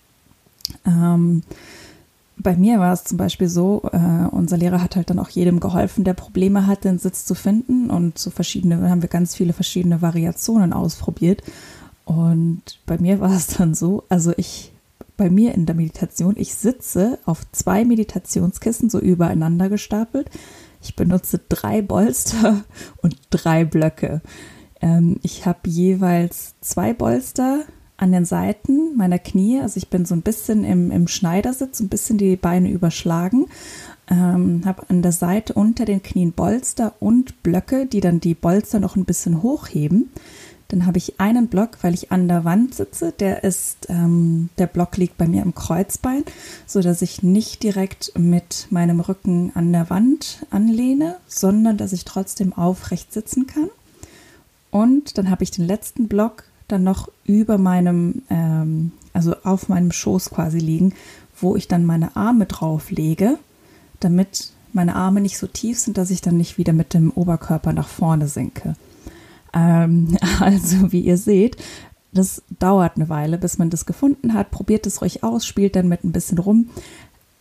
Ähm, 0.86 1.42
bei 2.38 2.56
mir 2.56 2.78
war 2.78 2.92
es 2.92 3.04
zum 3.04 3.18
Beispiel 3.18 3.48
so, 3.48 3.82
äh, 3.92 4.26
unser 4.30 4.56
Lehrer 4.56 4.82
hat 4.82 4.96
halt 4.96 5.10
dann 5.10 5.18
auch 5.18 5.28
jedem 5.28 5.60
geholfen, 5.60 6.04
der 6.04 6.14
Probleme 6.14 6.66
hatte, 6.66 6.88
einen 6.88 6.98
Sitz 6.98 7.24
zu 7.24 7.34
finden 7.34 7.90
und 7.90 8.18
so 8.18 8.30
verschiedene, 8.30 8.88
haben 8.88 9.02
wir 9.02 9.08
ganz 9.08 9.34
viele 9.34 9.52
verschiedene 9.52 10.02
Variationen 10.02 10.72
ausprobiert. 10.72 11.42
Und 12.04 12.62
bei 12.86 12.98
mir 12.98 13.20
war 13.20 13.32
es 13.32 13.48
dann 13.48 13.74
so, 13.74 14.04
also 14.08 14.32
ich 14.36 14.71
bei 15.16 15.30
mir 15.30 15.54
in 15.54 15.66
der 15.66 15.74
Meditation. 15.74 16.34
Ich 16.36 16.54
sitze 16.54 17.18
auf 17.24 17.40
zwei 17.52 17.84
Meditationskissen 17.84 18.90
so 18.90 18.98
übereinander 18.98 19.68
gestapelt. 19.68 20.30
Ich 20.82 20.96
benutze 20.96 21.40
drei 21.48 21.82
Bolster 21.82 22.64
und 23.02 23.16
drei 23.30 23.64
Blöcke. 23.64 24.20
Ähm, 24.80 25.18
ich 25.22 25.46
habe 25.46 25.60
jeweils 25.68 26.54
zwei 26.60 26.92
Bolster 26.92 27.64
an 27.96 28.10
den 28.10 28.24
Seiten 28.24 28.96
meiner 28.96 29.20
Knie. 29.20 29.60
Also 29.60 29.78
ich 29.78 29.88
bin 29.88 30.04
so 30.04 30.14
ein 30.14 30.22
bisschen 30.22 30.64
im, 30.64 30.90
im 30.90 31.06
Schneidersitz, 31.06 31.78
ein 31.80 31.88
bisschen 31.88 32.18
die 32.18 32.36
Beine 32.36 32.70
überschlagen. 32.70 33.46
Ähm, 34.10 34.62
habe 34.64 34.90
an 34.90 35.02
der 35.02 35.12
Seite 35.12 35.54
unter 35.54 35.84
den 35.84 36.02
Knien 36.02 36.32
Bolster 36.32 36.94
und 36.98 37.42
Blöcke, 37.44 37.86
die 37.86 38.00
dann 38.00 38.18
die 38.18 38.34
Bolster 38.34 38.80
noch 38.80 38.96
ein 38.96 39.04
bisschen 39.04 39.42
hochheben. 39.42 40.10
Dann 40.72 40.86
habe 40.86 40.96
ich 40.96 41.20
einen 41.20 41.48
Block, 41.48 41.76
weil 41.82 41.92
ich 41.92 42.10
an 42.12 42.28
der 42.28 42.44
Wand 42.44 42.74
sitze. 42.74 43.12
Der 43.20 43.44
ist, 43.44 43.90
ähm, 43.90 44.48
der 44.56 44.66
Block 44.66 44.96
liegt 44.96 45.18
bei 45.18 45.28
mir 45.28 45.42
im 45.42 45.54
Kreuzbein, 45.54 46.24
so 46.66 46.80
dass 46.80 47.02
ich 47.02 47.22
nicht 47.22 47.62
direkt 47.62 48.12
mit 48.18 48.68
meinem 48.70 49.00
Rücken 49.00 49.52
an 49.54 49.70
der 49.70 49.90
Wand 49.90 50.46
anlehne, 50.48 51.16
sondern 51.26 51.76
dass 51.76 51.92
ich 51.92 52.06
trotzdem 52.06 52.54
aufrecht 52.54 53.12
sitzen 53.12 53.46
kann. 53.46 53.68
Und 54.70 55.18
dann 55.18 55.28
habe 55.28 55.44
ich 55.44 55.50
den 55.50 55.66
letzten 55.66 56.08
Block 56.08 56.44
dann 56.68 56.84
noch 56.84 57.10
über 57.26 57.58
meinem, 57.58 58.22
ähm, 58.30 58.92
also 59.12 59.34
auf 59.44 59.68
meinem 59.68 59.92
Schoß 59.92 60.30
quasi 60.30 60.58
liegen, 60.58 60.94
wo 61.38 61.54
ich 61.54 61.68
dann 61.68 61.84
meine 61.84 62.16
Arme 62.16 62.46
drauf 62.46 62.90
lege, 62.90 63.38
damit 64.00 64.52
meine 64.72 64.96
Arme 64.96 65.20
nicht 65.20 65.36
so 65.36 65.46
tief 65.46 65.78
sind, 65.78 65.98
dass 65.98 66.10
ich 66.10 66.22
dann 66.22 66.38
nicht 66.38 66.56
wieder 66.56 66.72
mit 66.72 66.94
dem 66.94 67.10
Oberkörper 67.10 67.74
nach 67.74 67.88
vorne 67.88 68.26
sinke. 68.26 68.74
Ähm, 69.52 70.16
also, 70.40 70.92
wie 70.92 71.00
ihr 71.00 71.16
seht, 71.16 71.56
das 72.12 72.42
dauert 72.58 72.96
eine 72.96 73.08
Weile, 73.08 73.38
bis 73.38 73.58
man 73.58 73.70
das 73.70 73.86
gefunden 73.86 74.34
hat. 74.34 74.50
Probiert 74.50 74.86
es 74.86 75.00
ruhig 75.00 75.24
aus, 75.24 75.46
spielt 75.46 75.76
dann 75.76 75.88
mit 75.88 76.04
ein 76.04 76.12
bisschen 76.12 76.38
rum. 76.38 76.70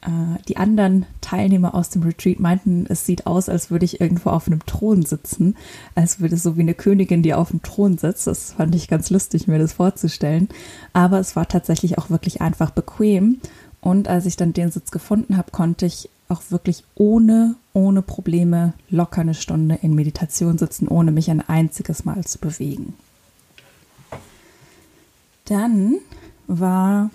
Äh, 0.01 0.41
die 0.48 0.58
anderen 0.58 1.06
Teilnehmer 1.20 1.75
aus 1.75 1.89
dem 1.89 2.03
Retreat 2.03 2.39
meinten, 2.39 2.86
es 2.88 3.06
sieht 3.06 3.27
aus, 3.27 3.50
als 3.50 3.70
würde 3.70 3.86
ich 3.86 4.01
irgendwo 4.01 4.30
auf 4.30 4.48
einem 4.48 4.65
Thron 4.65 5.03
sitzen, 5.03 5.56
als 5.94 6.20
würde 6.20 6.36
es 6.36 6.44
so 6.44 6.58
wie 6.58 6.62
eine 6.62 6.74
Königin, 6.74 7.22
die 7.22 7.34
auf 7.34 7.50
dem 7.51 7.62
Thron 7.62 7.98
sitzt. 7.98 8.27
Das 8.27 8.53
fand 8.53 8.74
ich 8.75 8.88
ganz 8.88 9.10
lustig, 9.10 9.48
mir 9.48 9.60
das 9.60 9.74
vorzustellen. 9.74 10.50
Aber 10.94 11.20
es 11.20 11.36
war 11.36 11.48
tatsächlich 11.48 11.98
auch 11.98 12.10
wirklich 12.10 12.41
einfach 12.41 12.72
bequem. 12.72 13.39
Und 13.82 14.08
als 14.08 14.25
ich 14.25 14.38
dann 14.38 14.53
den 14.53 14.72
Sitz 14.72 14.91
gefunden 14.91 15.38
habe, 15.38 15.51
konnte 15.51 15.86
ich 15.86 16.10
auch 16.31 16.41
wirklich 16.50 16.83
ohne, 16.95 17.55
ohne 17.73 18.01
Probleme 18.01 18.73
locker 18.89 19.21
eine 19.21 19.33
Stunde 19.33 19.79
in 19.81 19.93
Meditation 19.93 20.57
sitzen, 20.57 20.88
ohne 20.88 21.11
mich 21.11 21.29
ein 21.29 21.47
einziges 21.47 22.05
Mal 22.05 22.23
zu 22.25 22.39
bewegen. 22.39 22.93
Dann 25.45 25.95
war 26.47 27.11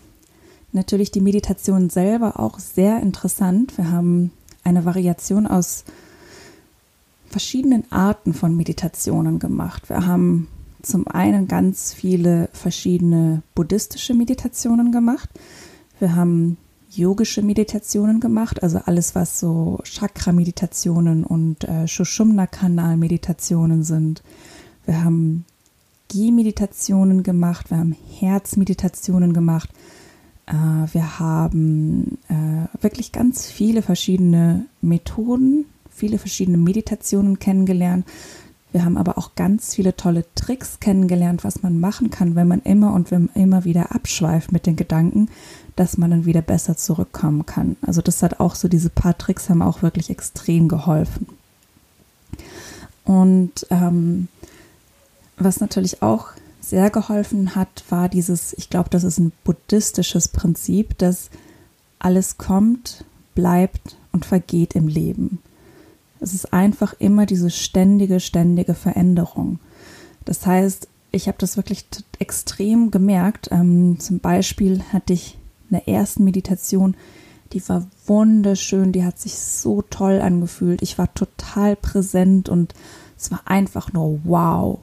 natürlich 0.73 1.11
die 1.11 1.21
Meditation 1.21 1.91
selber 1.91 2.39
auch 2.39 2.59
sehr 2.59 3.01
interessant. 3.01 3.77
Wir 3.79 3.91
haben 3.91 4.31
eine 4.63 4.85
Variation 4.85 5.47
aus 5.47 5.85
verschiedenen 7.29 7.91
Arten 7.91 8.35
von 8.35 8.57
Meditationen 8.57 9.39
gemacht. 9.39 9.89
Wir 9.89 10.07
haben 10.07 10.49
zum 10.83 11.09
einen 11.09 11.49
ganz 11.49 11.93
viele 11.93 12.49
verschiedene 12.53 13.43
buddhistische 13.55 14.15
Meditationen 14.15 14.93
gemacht. 14.93 15.29
Wir 15.99 16.15
haben 16.15 16.59
yogische 16.91 17.43
Meditationen 17.43 18.21
gemacht, 18.21 18.63
also 18.63 18.79
alles, 18.85 19.15
was 19.15 19.41
so 19.41 19.79
Chakra-Meditationen 19.83 21.25
und 21.25 21.65
äh, 21.65 21.87
Shushumna-Kanal-Meditationen 21.87 23.83
sind. 23.83 24.23
Wir 24.85 25.03
haben 25.05 25.45
Gi-Meditationen 26.09 27.23
gemacht, 27.23 27.71
wir 27.71 27.79
haben 27.79 27.97
Herzmeditationen 28.19 29.33
gemacht, 29.33 29.71
äh, 30.47 30.53
wir 30.53 31.19
haben 31.19 32.19
äh, 32.29 32.83
wirklich 32.83 33.13
ganz 33.13 33.47
viele 33.47 33.83
verschiedene 33.83 34.67
Methoden, 34.81 35.67
viele 35.91 36.19
verschiedene 36.19 36.59
Meditationen 36.59 37.39
kennengelernt. 37.39 38.07
Wir 38.73 38.85
haben 38.85 38.97
aber 38.99 39.17
auch 39.17 39.35
ganz 39.37 39.75
viele 39.75 39.97
tolle 39.97 40.25
Tricks 40.35 40.81
kennengelernt, 40.81 41.45
was 41.45 41.63
man 41.63 41.81
machen 41.81 42.11
kann, 42.11 42.35
wenn 42.35 42.49
man 42.49 42.61
immer 42.61 42.93
und 42.93 43.11
wenn 43.11 43.31
immer 43.35 43.65
wieder 43.65 43.95
abschweift 43.95 44.53
mit 44.53 44.67
den 44.67 44.77
Gedanken, 44.77 45.29
dass 45.77 45.99
man 45.99 46.11
dann 46.11 46.25
wieder 46.25 46.43
besser 46.43 46.77
zurückkommen 46.77 47.47
kann. 47.47 47.77
Also 47.83 48.01
das 48.01 48.23
hat 48.23 48.41
auch 48.41 48.55
so, 48.55 48.67
diese 48.69 48.91
paar 48.91 49.17
Tricks 49.17 49.49
haben 49.49 49.63
auch 49.63 49.83
wirklich 49.83 50.11
extrem 50.11 50.69
geholfen. 50.69 51.27
Und 53.05 53.67
ähm, 53.71 54.29
was 55.37 55.61
natürlich 55.61 56.03
auch 56.03 56.29
sehr 56.61 56.91
geholfen 56.91 57.55
hat, 57.55 57.85
war 57.91 58.09
dieses, 58.09 58.53
ich 58.55 58.71
glaube, 58.71 58.91
das 58.91 59.05
ist 59.05 59.19
ein 59.19 59.33
buddhistisches 59.45 60.29
Prinzip, 60.29 60.99
dass 60.99 61.31
alles 61.99 62.39
kommt, 62.39 63.05
bleibt 63.35 63.97
und 64.13 64.25
vergeht 64.27 64.75
im 64.75 64.89
Leben. 64.89 65.39
Es 66.21 66.35
ist 66.35 66.53
einfach 66.53 66.95
immer 66.99 67.27
diese 67.27 67.51
ständige, 67.51 68.19
ständige 68.19 68.75
Veränderung. 68.75 69.61
Das 70.25 70.45
heißt, 70.47 70.89
ich 71.13 71.29
habe 71.29 71.39
das 71.39 71.57
wirklich 71.57 71.87
extrem 72.19 72.91
gemerkt. 72.91 73.49
Ähm, 73.53 74.01
zum 74.01 74.19
Beispiel 74.19 74.83
hatte 74.93 75.13
ich 75.13 75.39
der 75.71 75.89
ersten 75.89 76.25
Meditation, 76.25 76.97
die 77.53 77.67
war 77.69 77.87
wunderschön, 78.07 78.93
die 78.93 79.05
hat 79.05 79.19
sich 79.19 79.39
so 79.39 79.83
toll 79.83 80.21
angefühlt. 80.21 80.83
Ich 80.83 80.99
war 80.99 81.13
total 81.15 81.77
präsent 81.77 82.49
und 82.49 82.75
es 83.17 83.31
war 83.31 83.43
einfach 83.45 83.93
nur 83.93 84.21
wow. 84.25 84.79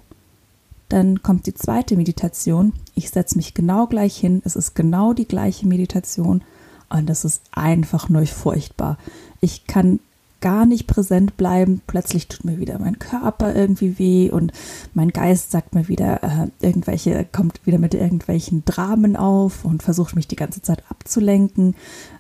Dann 0.89 1.23
kommt 1.23 1.45
die 1.45 1.53
zweite 1.53 1.95
Meditation. 1.97 2.73
Ich 2.95 3.09
setze 3.09 3.35
mich 3.35 3.53
genau 3.53 3.87
gleich 3.87 4.15
hin. 4.17 4.41
Es 4.45 4.55
ist 4.55 4.75
genau 4.75 5.13
die 5.13 5.27
gleiche 5.27 5.67
Meditation 5.67 6.43
und 6.89 7.09
es 7.09 7.25
ist 7.25 7.41
einfach 7.51 8.09
nur 8.09 8.25
furchtbar. 8.27 8.97
Ich 9.41 9.65
kann 9.65 9.99
gar 10.43 10.65
nicht 10.65 10.87
präsent 10.87 11.37
bleiben. 11.37 11.81
Plötzlich 11.87 12.27
tut 12.27 12.43
mir 12.43 12.59
wieder 12.59 12.77
mein 12.77 12.99
Körper 12.99 13.55
irgendwie 13.55 13.97
weh 13.97 14.29
und 14.29 14.51
mein 14.93 15.11
Geist 15.11 15.51
sagt 15.51 15.73
mir 15.73 15.87
wieder 15.87 16.21
äh, 16.21 16.47
irgendwelche, 16.59 17.25
kommt 17.31 17.65
wieder 17.65 17.77
mit 17.77 17.93
irgendwelchen 17.93 18.65
Dramen 18.65 19.15
auf 19.15 19.63
und 19.63 19.83
versucht 19.83 20.17
mich 20.17 20.27
die 20.27 20.35
ganze 20.35 20.61
Zeit 20.61 20.83
abzulenken. 20.89 21.75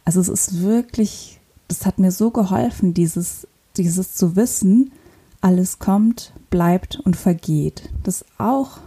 Also 0.05 0.21
es 0.21 0.29
ist 0.29 0.61
wirklich, 0.61 1.41
das 1.67 1.85
hat 1.85 1.99
mir 1.99 2.11
so 2.11 2.31
geholfen, 2.31 2.93
dieses, 2.93 3.45
dieses 3.75 4.15
zu 4.15 4.37
wissen, 4.37 4.93
alles 5.41 5.79
kommt, 5.79 6.31
bleibt 6.49 7.01
und 7.03 7.17
vergeht. 7.17 7.89
Das 8.03 8.23
auch, 8.37 8.77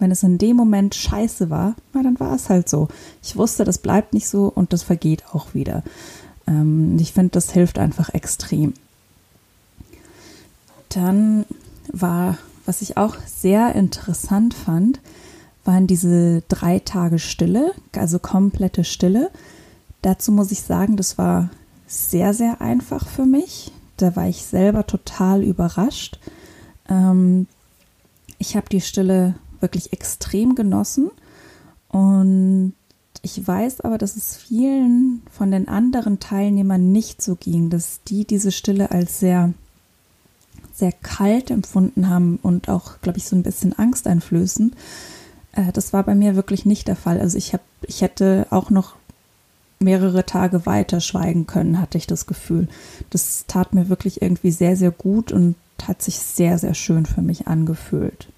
wenn 0.00 0.10
es 0.10 0.22
in 0.22 0.36
dem 0.36 0.54
Moment 0.54 0.94
scheiße 0.94 1.48
war, 1.48 1.76
na, 1.94 2.02
dann 2.02 2.20
war 2.20 2.34
es 2.34 2.50
halt 2.50 2.68
so. 2.68 2.88
Ich 3.22 3.36
wusste, 3.36 3.64
das 3.64 3.78
bleibt 3.78 4.12
nicht 4.12 4.28
so 4.28 4.52
und 4.54 4.74
das 4.74 4.82
vergeht 4.82 5.24
auch 5.32 5.54
wieder. 5.54 5.82
Ähm, 6.46 6.98
ich 7.00 7.12
finde, 7.14 7.30
das 7.30 7.52
hilft 7.52 7.78
einfach 7.78 8.12
extrem. 8.12 8.74
Dann 10.94 11.44
war, 11.92 12.38
was 12.66 12.82
ich 12.82 12.96
auch 12.96 13.16
sehr 13.26 13.74
interessant 13.74 14.54
fand, 14.54 15.00
waren 15.64 15.86
diese 15.86 16.42
drei 16.48 16.78
Tage 16.80 17.18
Stille, 17.18 17.72
also 17.96 18.18
komplette 18.18 18.84
Stille. 18.84 19.30
Dazu 20.02 20.32
muss 20.32 20.50
ich 20.50 20.62
sagen, 20.62 20.96
das 20.96 21.18
war 21.18 21.50
sehr, 21.86 22.34
sehr 22.34 22.60
einfach 22.60 23.06
für 23.06 23.26
mich. 23.26 23.70
Da 23.96 24.16
war 24.16 24.28
ich 24.28 24.42
selber 24.42 24.86
total 24.86 25.42
überrascht. 25.42 26.18
Ähm, 26.88 27.46
ich 28.38 28.56
habe 28.56 28.68
die 28.70 28.80
Stille 28.80 29.34
wirklich 29.60 29.92
extrem 29.92 30.54
genossen 30.54 31.10
und 31.88 32.74
ich 33.22 33.46
weiß 33.46 33.82
aber, 33.82 33.98
dass 33.98 34.16
es 34.16 34.36
vielen 34.36 35.22
von 35.30 35.52
den 35.52 35.68
anderen 35.68 36.18
Teilnehmern 36.18 36.90
nicht 36.90 37.22
so 37.22 37.36
ging, 37.36 37.70
dass 37.70 38.00
die 38.02 38.24
diese 38.24 38.50
Stille 38.50 38.90
als 38.90 39.20
sehr, 39.20 39.54
sehr 40.72 40.92
kalt 40.92 41.50
empfunden 41.50 42.08
haben 42.08 42.38
und 42.42 42.68
auch, 42.68 43.00
glaube 43.02 43.18
ich, 43.18 43.26
so 43.26 43.36
ein 43.36 43.42
bisschen 43.42 43.78
angsteinflößend. 43.78 44.74
Äh, 45.52 45.72
das 45.72 45.92
war 45.92 46.02
bei 46.02 46.14
mir 46.14 46.36
wirklich 46.36 46.64
nicht 46.66 46.88
der 46.88 46.96
Fall. 46.96 47.20
Also 47.20 47.38
ich 47.38 47.52
habe, 47.52 47.62
ich 47.82 48.02
hätte 48.02 48.46
auch 48.50 48.70
noch 48.70 48.94
mehrere 49.78 50.24
Tage 50.24 50.64
weiter 50.64 51.00
schweigen 51.00 51.46
können, 51.46 51.80
hatte 51.80 51.98
ich 51.98 52.06
das 52.06 52.26
Gefühl. 52.26 52.68
Das 53.10 53.44
tat 53.48 53.74
mir 53.74 53.88
wirklich 53.88 54.22
irgendwie 54.22 54.52
sehr, 54.52 54.76
sehr 54.76 54.92
gut 54.92 55.32
und 55.32 55.56
hat 55.86 56.02
sich 56.02 56.18
sehr, 56.18 56.58
sehr 56.58 56.74
schön 56.74 57.06
für 57.06 57.22
mich 57.22 57.48
angefühlt. 57.48 58.28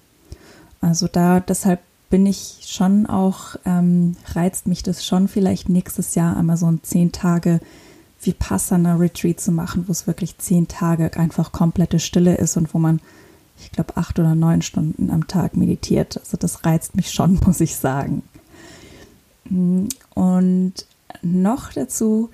Also 0.81 1.07
da, 1.07 1.39
deshalb 1.39 1.79
bin 2.09 2.25
ich 2.25 2.65
schon 2.67 3.05
auch, 3.05 3.55
ähm, 3.65 4.15
reizt 4.33 4.67
mich 4.67 4.83
das 4.83 5.05
schon 5.05 5.27
vielleicht 5.27 5.69
nächstes 5.69 6.15
Jahr 6.15 6.37
einmal 6.37 6.57
so 6.57 6.67
ein 6.67 6.81
zehn 6.83 7.11
Tage 7.11 7.59
Vipassana 8.25 8.95
Retreat 8.95 9.39
zu 9.39 9.51
machen, 9.51 9.87
wo 9.87 9.91
es 9.91 10.07
wirklich 10.07 10.37
zehn 10.37 10.67
Tage 10.67 11.17
einfach 11.17 11.51
komplette 11.51 11.99
Stille 11.99 12.35
ist 12.35 12.57
und 12.57 12.73
wo 12.73 12.79
man, 12.79 12.99
ich 13.59 13.71
glaube, 13.71 13.97
acht 13.97 14.19
oder 14.19 14.35
neun 14.35 14.61
Stunden 14.61 15.09
am 15.09 15.27
Tag 15.27 15.55
meditiert. 15.55 16.17
Also 16.17 16.37
das 16.37 16.65
reizt 16.65 16.95
mich 16.95 17.11
schon, 17.11 17.39
muss 17.45 17.61
ich 17.61 17.75
sagen. 17.75 18.23
Und 20.13 20.73
noch 21.21 21.73
dazu, 21.73 22.29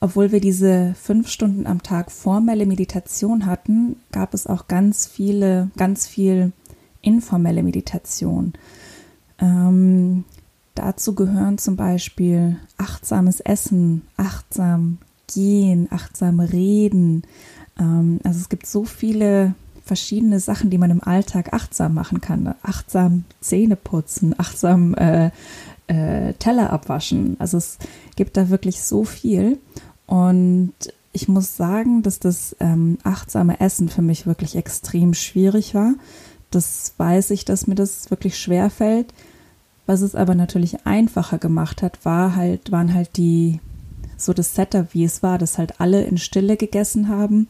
obwohl 0.00 0.32
wir 0.32 0.40
diese 0.40 0.94
fünf 1.00 1.28
Stunden 1.28 1.66
am 1.66 1.82
Tag 1.82 2.10
formelle 2.10 2.64
Meditation 2.64 3.44
hatten, 3.44 3.96
gab 4.12 4.32
es 4.32 4.46
auch 4.46 4.66
ganz 4.66 5.06
viele, 5.06 5.70
ganz 5.76 6.06
viel 6.06 6.52
informelle 7.02 7.62
Meditation. 7.62 8.54
Ähm, 9.38 10.24
dazu 10.74 11.14
gehören 11.14 11.58
zum 11.58 11.76
Beispiel 11.76 12.56
achtsames 12.78 13.40
Essen, 13.40 14.02
achtsam 14.16 14.98
gehen, 15.32 15.88
achtsam 15.90 16.40
reden, 16.40 17.22
Ähm, 17.80 18.20
also 18.22 18.38
es 18.38 18.48
gibt 18.48 18.66
so 18.66 18.84
viele 18.84 19.54
verschiedene 19.84 20.38
Sachen, 20.38 20.70
die 20.70 20.78
man 20.78 20.90
im 20.90 21.02
Alltag 21.02 21.52
achtsam 21.52 21.94
machen 21.94 22.20
kann. 22.20 22.54
Achtsam 22.62 23.24
Zähne 23.40 23.76
putzen, 23.76 24.34
achtsam 24.38 24.94
äh, 24.94 25.30
äh, 25.88 26.34
Teller 26.34 26.70
abwaschen. 26.70 27.36
Also 27.40 27.56
es 27.56 27.78
gibt 28.14 28.36
da 28.36 28.50
wirklich 28.50 28.82
so 28.82 29.04
viel. 29.04 29.58
Und 30.06 30.74
ich 31.12 31.26
muss 31.28 31.56
sagen, 31.56 32.02
dass 32.02 32.20
das 32.20 32.54
ähm, 32.60 32.98
achtsame 33.02 33.58
Essen 33.58 33.88
für 33.88 34.02
mich 34.02 34.26
wirklich 34.26 34.54
extrem 34.54 35.14
schwierig 35.14 35.74
war. 35.74 35.94
Das 36.50 36.94
weiß 36.96 37.30
ich, 37.30 37.44
dass 37.44 37.66
mir 37.66 37.74
das 37.74 38.10
wirklich 38.10 38.38
schwer 38.38 38.70
fällt. 38.70 39.12
Was 39.86 40.02
es 40.02 40.14
aber 40.14 40.36
natürlich 40.36 40.86
einfacher 40.86 41.38
gemacht 41.38 41.82
hat, 41.82 42.04
war 42.04 42.36
halt, 42.36 42.70
waren 42.70 42.94
halt 42.94 43.16
die, 43.16 43.58
so 44.20 44.32
das 44.32 44.54
Setup, 44.54 44.92
wie 44.92 45.04
es 45.04 45.22
war, 45.22 45.38
dass 45.38 45.58
halt 45.58 45.80
alle 45.80 46.02
in 46.04 46.18
Stille 46.18 46.56
gegessen 46.56 47.08
haben 47.08 47.48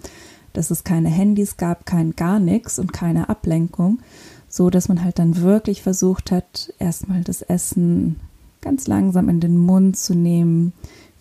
dass 0.52 0.70
es 0.70 0.84
keine 0.84 1.08
Handys 1.08 1.56
gab, 1.56 1.86
kein 1.86 2.16
gar 2.16 2.40
nichts 2.40 2.78
und 2.78 2.92
keine 2.92 3.28
Ablenkung, 3.28 4.00
so 4.48 4.70
dass 4.70 4.88
man 4.88 5.04
halt 5.04 5.18
dann 5.18 5.42
wirklich 5.42 5.82
versucht 5.82 6.30
hat, 6.30 6.72
erstmal 6.78 7.22
das 7.22 7.42
Essen 7.42 8.16
ganz 8.60 8.86
langsam 8.86 9.28
in 9.28 9.40
den 9.40 9.56
Mund 9.56 9.96
zu 9.96 10.14
nehmen, 10.14 10.72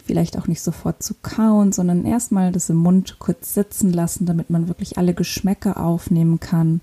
vielleicht 0.04 0.38
auch 0.38 0.48
nicht 0.48 0.62
sofort 0.62 1.04
zu 1.04 1.14
kauen, 1.22 1.72
sondern 1.72 2.06
erstmal 2.06 2.52
das 2.52 2.70
im 2.70 2.78
Mund 2.78 3.18
kurz 3.20 3.54
sitzen 3.54 3.94
lassen, 3.94 4.26
damit 4.26 4.50
man 4.50 4.68
wirklich 4.68 4.98
alle 4.98 5.14
Geschmäcker 5.14 5.80
aufnehmen 5.84 6.40
kann 6.40 6.82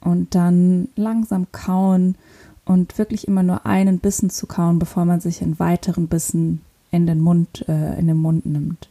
und 0.00 0.34
dann 0.34 0.88
langsam 0.96 1.52
kauen 1.52 2.16
und 2.64 2.96
wirklich 2.96 3.28
immer 3.28 3.42
nur 3.42 3.66
einen 3.66 3.98
Bissen 3.98 4.30
zu 4.30 4.46
kauen, 4.46 4.78
bevor 4.78 5.04
man 5.04 5.20
sich 5.20 5.42
einen 5.42 5.58
weiteren 5.58 6.08
Bissen 6.08 6.62
in 6.90 7.06
den 7.06 7.20
Mund, 7.20 7.64
äh, 7.68 7.98
in 7.98 8.06
den 8.06 8.16
Mund 8.16 8.46
nimmt. 8.46 8.88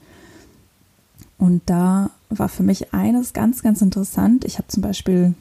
Und 1.38 1.62
da 1.68 2.12
war 2.30 2.50
für 2.50 2.64
mich 2.64 2.94
eines 2.94 3.34
ganz, 3.34 3.64
ganz 3.64 3.82
interessant. 3.82 4.46
Ich 4.46 4.58
habe 4.58 4.68
zum 4.68 4.82
Beispiel, 4.82 5.34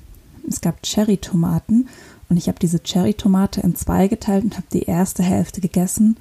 es 0.49 0.61
gab 0.61 0.83
Cherry-Tomaten 0.83 1.89
und 2.29 2.37
ich 2.37 2.49
habe 2.49 2.59
diese 2.59 2.83
Cherry-Tomate 2.83 3.61
in 3.61 3.75
zwei 3.75 4.09
geteilt 4.09 4.45
und 4.45 4.57
habe 4.57 4.67
die 4.73 4.85
erste 4.85 5.23
Hälfte 5.23 5.61
gegessen 5.61 6.17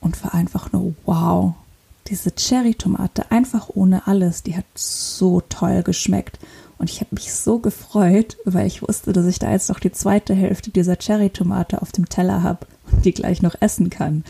und 0.00 0.22
war 0.22 0.34
einfach 0.34 0.72
nur 0.72 0.94
wow. 1.04 1.54
Diese 2.08 2.32
Cherry-Tomate, 2.34 3.30
einfach 3.30 3.70
ohne 3.74 4.06
alles, 4.06 4.42
die 4.42 4.56
hat 4.56 4.66
so 4.74 5.40
toll 5.48 5.82
geschmeckt. 5.82 6.38
Und 6.78 6.90
ich 6.90 7.00
habe 7.00 7.14
mich 7.14 7.32
so 7.32 7.58
gefreut, 7.58 8.36
weil 8.44 8.66
ich 8.66 8.82
wusste, 8.82 9.12
dass 9.12 9.26
ich 9.26 9.38
da 9.38 9.50
jetzt 9.50 9.70
noch 9.70 9.80
die 9.80 9.92
zweite 9.92 10.34
Hälfte 10.34 10.70
dieser 10.70 10.96
Cherry-Tomate 10.96 11.80
auf 11.80 11.90
dem 11.90 12.08
Teller 12.08 12.42
habe 12.42 12.66
und 12.92 13.04
die 13.04 13.12
gleich 13.12 13.40
noch 13.42 13.56
essen 13.60 13.88
kann. 13.90 14.24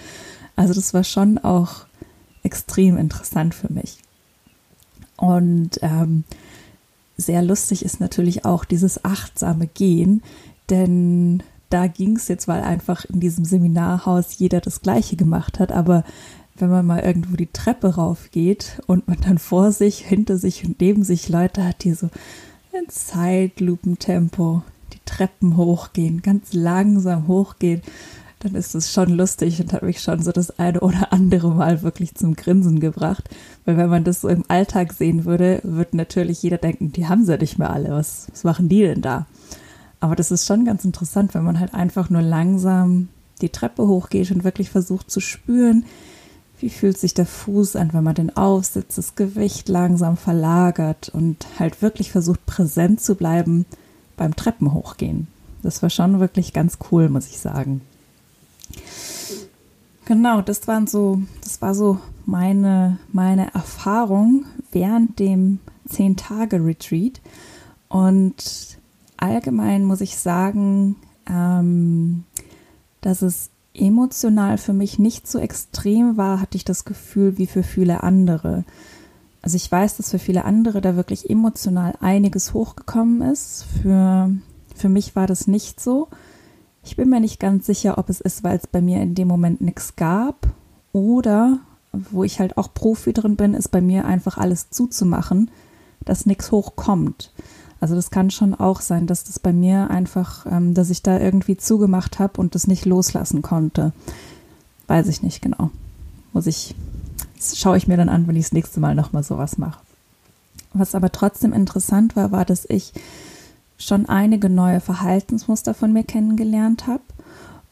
Also 0.56 0.74
das 0.74 0.94
war 0.94 1.04
schon 1.04 1.38
auch 1.38 1.86
extrem 2.42 2.96
interessant 2.96 3.54
für 3.54 3.72
mich. 3.72 3.98
Und 5.16 5.78
ähm, 5.82 6.24
sehr 7.16 7.42
lustig 7.42 7.84
ist 7.84 8.00
natürlich 8.00 8.44
auch 8.44 8.64
dieses 8.64 9.04
achtsame 9.04 9.66
Gehen, 9.66 10.22
denn 10.68 11.42
da 11.70 11.86
ging 11.86 12.16
es 12.16 12.28
jetzt, 12.28 12.48
weil 12.48 12.62
einfach 12.62 13.04
in 13.06 13.20
diesem 13.20 13.44
Seminarhaus 13.44 14.38
jeder 14.38 14.60
das 14.60 14.82
Gleiche 14.82 15.16
gemacht 15.16 15.58
hat, 15.58 15.72
aber 15.72 16.04
wenn 16.56 16.70
man 16.70 16.86
mal 16.86 17.00
irgendwo 17.00 17.36
die 17.36 17.52
Treppe 17.52 17.96
raufgeht 17.96 18.80
und 18.86 19.08
man 19.08 19.20
dann 19.20 19.38
vor 19.38 19.72
sich, 19.72 19.98
hinter 19.98 20.38
sich 20.38 20.64
und 20.64 20.80
neben 20.80 21.04
sich 21.04 21.28
Leute 21.28 21.64
hat, 21.64 21.84
die 21.84 21.92
so 21.92 22.08
in 22.72 22.88
Zeitlupentempo 22.88 24.62
die 24.92 25.00
Treppen 25.04 25.56
hochgehen, 25.56 26.22
ganz 26.22 26.52
langsam 26.52 27.26
hochgehen, 27.26 27.82
dann 28.46 28.54
ist 28.54 28.74
es 28.74 28.92
schon 28.92 29.10
lustig 29.10 29.60
und 29.60 29.72
hat 29.72 29.82
mich 29.82 30.00
schon 30.00 30.22
so 30.22 30.30
das 30.30 30.58
eine 30.58 30.80
oder 30.80 31.12
andere 31.12 31.50
Mal 31.50 31.82
wirklich 31.82 32.14
zum 32.14 32.36
Grinsen 32.36 32.80
gebracht. 32.80 33.28
Weil 33.64 33.76
wenn 33.76 33.90
man 33.90 34.04
das 34.04 34.20
so 34.20 34.28
im 34.28 34.44
Alltag 34.48 34.92
sehen 34.92 35.24
würde, 35.24 35.60
wird 35.64 35.94
natürlich 35.94 36.42
jeder 36.42 36.58
denken, 36.58 36.92
die 36.92 37.08
haben 37.08 37.24
sie 37.24 37.36
nicht 37.38 37.58
mehr 37.58 37.70
alle. 37.70 37.90
Was, 37.90 38.28
was 38.30 38.44
machen 38.44 38.68
die 38.68 38.82
denn 38.82 39.02
da? 39.02 39.26
Aber 39.98 40.14
das 40.14 40.30
ist 40.30 40.46
schon 40.46 40.64
ganz 40.64 40.84
interessant, 40.84 41.34
wenn 41.34 41.44
man 41.44 41.58
halt 41.58 41.74
einfach 41.74 42.10
nur 42.10 42.22
langsam 42.22 43.08
die 43.40 43.48
Treppe 43.48 43.86
hochgeht 43.86 44.30
und 44.30 44.44
wirklich 44.44 44.70
versucht 44.70 45.10
zu 45.10 45.20
spüren, 45.20 45.84
wie 46.60 46.70
fühlt 46.70 46.96
sich 46.96 47.12
der 47.12 47.26
Fuß 47.26 47.76
an, 47.76 47.92
wenn 47.92 48.04
man 48.04 48.14
den 48.14 48.34
aufsitzt, 48.36 48.96
das 48.96 49.14
Gewicht 49.14 49.68
langsam 49.68 50.16
verlagert 50.16 51.10
und 51.10 51.46
halt 51.58 51.82
wirklich 51.82 52.10
versucht 52.10 52.46
präsent 52.46 53.00
zu 53.00 53.14
bleiben 53.14 53.66
beim 54.16 54.36
Treppenhochgehen. 54.36 55.26
Das 55.62 55.82
war 55.82 55.90
schon 55.90 56.20
wirklich 56.20 56.52
ganz 56.52 56.78
cool, 56.90 57.08
muss 57.08 57.26
ich 57.26 57.38
sagen. 57.38 57.82
Genau, 60.06 60.40
das 60.40 60.68
waren 60.68 60.86
so, 60.86 61.20
das 61.42 61.60
war 61.60 61.74
so 61.74 61.98
meine, 62.26 62.98
meine 63.12 63.52
Erfahrung 63.52 64.46
während 64.70 65.18
dem 65.18 65.58
Zehn-Tage-Retreat. 65.88 67.20
Und 67.88 68.78
allgemein 69.16 69.84
muss 69.84 70.00
ich 70.00 70.16
sagen, 70.16 70.94
ähm, 71.28 72.22
dass 73.00 73.20
es 73.20 73.50
emotional 73.74 74.58
für 74.58 74.72
mich 74.72 75.00
nicht 75.00 75.26
so 75.26 75.40
extrem 75.40 76.16
war, 76.16 76.40
hatte 76.40 76.56
ich 76.56 76.64
das 76.64 76.84
Gefühl 76.84 77.36
wie 77.36 77.46
für 77.46 77.64
viele 77.64 78.04
andere. 78.04 78.64
Also 79.42 79.56
ich 79.56 79.70
weiß, 79.70 79.96
dass 79.96 80.12
für 80.12 80.20
viele 80.20 80.44
andere 80.44 80.80
da 80.80 80.94
wirklich 80.94 81.28
emotional 81.28 81.94
einiges 82.00 82.54
hochgekommen 82.54 83.22
ist. 83.22 83.66
Für, 83.82 84.30
für 84.76 84.88
mich 84.88 85.16
war 85.16 85.26
das 85.26 85.48
nicht 85.48 85.80
so. 85.80 86.08
Ich 86.86 86.94
bin 86.94 87.10
mir 87.10 87.18
nicht 87.18 87.40
ganz 87.40 87.66
sicher, 87.66 87.98
ob 87.98 88.08
es 88.10 88.20
ist, 88.20 88.44
weil 88.44 88.56
es 88.56 88.68
bei 88.68 88.80
mir 88.80 89.02
in 89.02 89.16
dem 89.16 89.26
Moment 89.26 89.60
nichts 89.60 89.96
gab 89.96 90.46
oder 90.92 91.58
wo 91.92 92.22
ich 92.22 92.38
halt 92.38 92.56
auch 92.56 92.72
Profi 92.72 93.12
drin 93.12 93.34
bin, 93.34 93.54
ist 93.54 93.72
bei 93.72 93.80
mir 93.80 94.04
einfach 94.04 94.38
alles 94.38 94.70
zuzumachen, 94.70 95.50
dass 96.04 96.26
nichts 96.26 96.52
hochkommt. 96.52 97.32
Also 97.80 97.96
das 97.96 98.10
kann 98.10 98.30
schon 98.30 98.54
auch 98.54 98.80
sein, 98.80 99.08
dass 99.08 99.24
das 99.24 99.40
bei 99.40 99.52
mir 99.52 99.90
einfach, 99.90 100.46
ähm, 100.46 100.74
dass 100.74 100.90
ich 100.90 101.02
da 101.02 101.18
irgendwie 101.18 101.56
zugemacht 101.56 102.20
habe 102.20 102.40
und 102.40 102.54
das 102.54 102.68
nicht 102.68 102.84
loslassen 102.84 103.42
konnte. 103.42 103.92
Weiß 104.86 105.08
ich 105.08 105.24
nicht 105.24 105.42
genau. 105.42 105.70
Muss 106.32 106.46
ich, 106.46 106.76
schaue 107.40 107.78
ich 107.78 107.88
mir 107.88 107.96
dann 107.96 108.08
an, 108.08 108.28
wenn 108.28 108.36
ich 108.36 108.44
das 108.44 108.52
nächste 108.52 108.78
Mal 108.78 108.94
nochmal 108.94 109.24
sowas 109.24 109.58
mache. 109.58 109.80
Was 110.72 110.94
aber 110.94 111.10
trotzdem 111.10 111.52
interessant 111.52 112.14
war, 112.14 112.30
war, 112.30 112.44
dass 112.44 112.64
ich 112.68 112.92
schon 113.78 114.06
einige 114.06 114.48
neue 114.48 114.80
Verhaltensmuster 114.80 115.74
von 115.74 115.92
mir 115.92 116.04
kennengelernt 116.04 116.86
habe. 116.86 117.02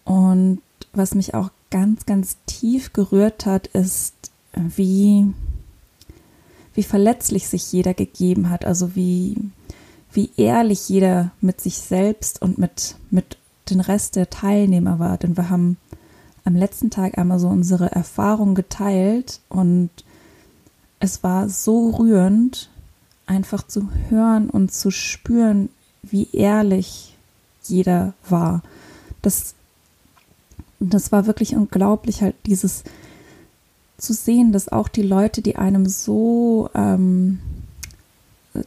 Und 0.04 0.60
was 0.92 1.14
mich 1.14 1.34
auch 1.34 1.50
ganz, 1.70 2.06
ganz 2.06 2.36
tief 2.46 2.92
gerührt 2.92 3.46
hat, 3.46 3.66
ist, 3.68 4.14
wie, 4.54 5.32
wie 6.74 6.82
verletzlich 6.82 7.48
sich 7.48 7.72
jeder 7.72 7.94
gegeben 7.94 8.50
hat. 8.50 8.64
Also 8.64 8.94
wie, 8.94 9.36
wie 10.12 10.30
ehrlich 10.36 10.88
jeder 10.88 11.32
mit 11.40 11.60
sich 11.60 11.78
selbst 11.78 12.42
und 12.42 12.58
mit, 12.58 12.96
mit 13.10 13.38
den 13.70 13.80
Rest 13.80 14.16
der 14.16 14.30
Teilnehmer 14.30 14.98
war. 14.98 15.16
Denn 15.16 15.36
wir 15.36 15.50
haben 15.50 15.78
am 16.44 16.54
letzten 16.54 16.90
Tag 16.90 17.18
einmal 17.18 17.38
so 17.38 17.48
unsere 17.48 17.90
Erfahrung 17.90 18.54
geteilt 18.54 19.40
und 19.48 19.90
es 21.00 21.22
war 21.22 21.48
so 21.48 21.90
rührend, 21.90 22.70
einfach 23.26 23.66
zu 23.66 23.88
hören 24.10 24.50
und 24.50 24.72
zu 24.72 24.90
spüren, 24.90 25.70
wie 26.10 26.28
ehrlich 26.32 27.14
jeder 27.64 28.14
war. 28.28 28.62
Das, 29.22 29.54
das 30.80 31.12
war 31.12 31.26
wirklich 31.26 31.56
unglaublich, 31.56 32.22
halt 32.22 32.34
dieses 32.46 32.84
zu 33.96 34.12
sehen, 34.12 34.52
dass 34.52 34.68
auch 34.68 34.88
die 34.88 35.02
Leute, 35.02 35.40
die 35.40 35.56
einem 35.56 35.86
so, 35.86 36.68
ähm, 36.74 37.40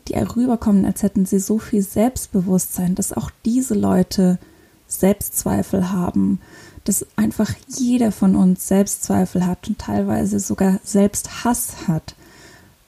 die 0.07 0.15
rüberkommen, 0.15 0.85
als 0.85 1.03
hätten 1.03 1.25
sie 1.25 1.39
so 1.39 1.59
viel 1.59 1.81
Selbstbewusstsein, 1.81 2.95
dass 2.95 3.13
auch 3.13 3.31
diese 3.45 3.73
Leute 3.73 4.39
Selbstzweifel 4.87 5.91
haben, 5.91 6.39
dass 6.83 7.05
einfach 7.17 7.53
jeder 7.67 8.11
von 8.11 8.35
uns 8.35 8.67
Selbstzweifel 8.67 9.45
hat 9.45 9.67
und 9.67 9.77
teilweise 9.77 10.39
sogar 10.39 10.79
Selbsthass 10.83 11.87
hat. 11.87 12.15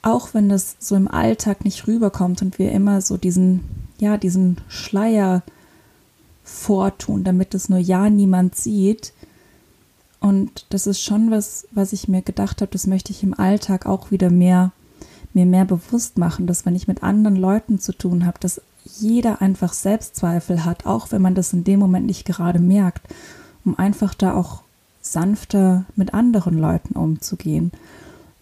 Auch 0.01 0.33
wenn 0.33 0.47
das 0.47 0.77
so 0.79 0.95
im 0.95 1.09
Alltag 1.09 1.65
nicht 1.65 1.88
rüberkommt 1.88 2.41
und 2.41 2.57
wir 2.57 2.71
immer 2.71 3.01
so 3.01 3.17
diesen 3.17 3.88
ja, 3.99 4.17
diesen 4.17 4.57
Schleier 4.67 5.43
vortun, 6.43 7.23
damit 7.23 7.53
es 7.53 7.69
nur 7.69 7.79
ja 7.79 8.09
niemand 8.09 8.55
sieht. 8.55 9.13
Und 10.19 10.65
das 10.69 10.88
ist 10.88 11.01
schon 11.01 11.31
was, 11.31 11.67
was 11.71 11.93
ich 11.93 12.07
mir 12.07 12.21
gedacht 12.21 12.62
habe, 12.62 12.71
das 12.71 12.88
möchte 12.88 13.12
ich 13.12 13.23
im 13.23 13.38
Alltag 13.38 13.85
auch 13.85 14.12
wieder 14.12 14.29
mehr, 14.29 14.71
mir 15.33 15.45
mehr 15.45 15.65
bewusst 15.65 16.17
machen, 16.17 16.47
dass 16.47 16.65
wenn 16.65 16.75
ich 16.75 16.88
mit 16.88 17.03
anderen 17.03 17.35
Leuten 17.35 17.79
zu 17.79 17.93
tun 17.93 18.25
habe, 18.25 18.39
dass 18.39 18.62
jeder 18.83 19.41
einfach 19.41 19.73
Selbstzweifel 19.73 20.65
hat, 20.65 20.85
auch 20.85 21.12
wenn 21.12 21.21
man 21.21 21.35
das 21.35 21.53
in 21.53 21.63
dem 21.63 21.79
Moment 21.79 22.05
nicht 22.07 22.25
gerade 22.25 22.59
merkt, 22.59 23.07
um 23.63 23.77
einfach 23.77 24.13
da 24.13 24.33
auch 24.33 24.63
sanfter 25.01 25.85
mit 25.95 26.13
anderen 26.13 26.57
Leuten 26.57 26.95
umzugehen. 26.95 27.71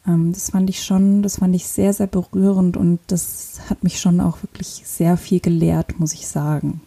Ähm, 0.08 0.34
das 0.34 0.52
fand 0.52 0.70
ich 0.70 0.84
schon, 0.84 1.22
das 1.22 1.38
fand 1.38 1.56
ich 1.56 1.68
sehr, 1.68 1.94
sehr 1.94 2.08
berührend 2.08 2.78
und 2.78 3.00
das 3.08 3.60
hat 3.70 3.84
mich 3.84 4.00
schon 4.00 4.22
auch 4.22 4.42
wirklich 4.44 4.84
sehr 4.86 5.18
viel 5.18 5.40
gelehrt, 5.40 6.00
muss 6.00 6.14
ich 6.14 6.28
sagen. 6.28 6.82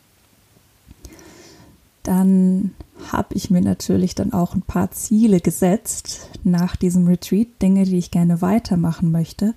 Dann 2.02 2.72
habe 3.12 3.34
ich 3.34 3.50
mir 3.50 3.60
natürlich 3.60 4.14
dann 4.14 4.32
auch 4.32 4.54
ein 4.54 4.62
paar 4.62 4.90
Ziele 4.90 5.40
gesetzt 5.40 6.28
nach 6.44 6.76
diesem 6.76 7.06
Retreat, 7.06 7.48
Dinge, 7.62 7.84
die 7.84 7.98
ich 7.98 8.10
gerne 8.10 8.42
weitermachen 8.42 9.10
möchte. 9.10 9.54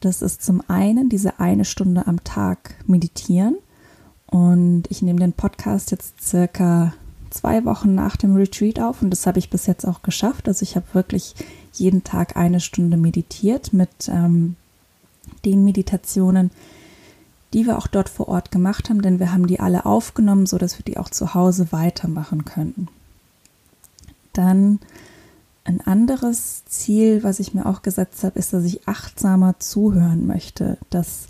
Das 0.00 0.20
ist 0.20 0.42
zum 0.42 0.62
einen 0.68 1.08
diese 1.08 1.40
eine 1.40 1.64
Stunde 1.64 2.06
am 2.06 2.22
Tag 2.24 2.74
meditieren. 2.86 3.56
Und 4.26 4.84
ich 4.90 5.00
nehme 5.00 5.20
den 5.20 5.32
Podcast 5.32 5.90
jetzt 5.90 6.20
circa 6.22 6.92
zwei 7.34 7.64
Wochen 7.64 7.94
nach 7.94 8.16
dem 8.16 8.36
Retreat 8.36 8.80
auf 8.80 9.02
und 9.02 9.10
das 9.10 9.26
habe 9.26 9.38
ich 9.38 9.50
bis 9.50 9.66
jetzt 9.66 9.84
auch 9.84 10.02
geschafft. 10.02 10.48
Also 10.48 10.62
ich 10.62 10.76
habe 10.76 10.86
wirklich 10.92 11.34
jeden 11.72 12.04
Tag 12.04 12.36
eine 12.36 12.60
Stunde 12.60 12.96
meditiert 12.96 13.72
mit 13.72 14.08
ähm, 14.08 14.56
den 15.44 15.64
Meditationen, 15.64 16.50
die 17.52 17.66
wir 17.66 17.78
auch 17.78 17.86
dort 17.86 18.08
vor 18.08 18.28
Ort 18.28 18.50
gemacht 18.50 18.88
haben, 18.88 19.02
denn 19.02 19.18
wir 19.18 19.32
haben 19.32 19.46
die 19.46 19.60
alle 19.60 19.86
aufgenommen, 19.86 20.46
so 20.46 20.58
dass 20.58 20.78
wir 20.78 20.84
die 20.84 20.98
auch 20.98 21.08
zu 21.08 21.34
Hause 21.34 21.68
weitermachen 21.70 22.44
könnten. 22.44 22.88
Dann 24.32 24.80
ein 25.64 25.80
anderes 25.80 26.64
Ziel, 26.66 27.22
was 27.22 27.40
ich 27.40 27.54
mir 27.54 27.66
auch 27.66 27.82
gesetzt 27.82 28.22
habe, 28.22 28.38
ist, 28.38 28.52
dass 28.52 28.64
ich 28.64 28.86
achtsamer 28.86 29.58
zuhören 29.58 30.26
möchte. 30.26 30.76
Dass 30.90 31.26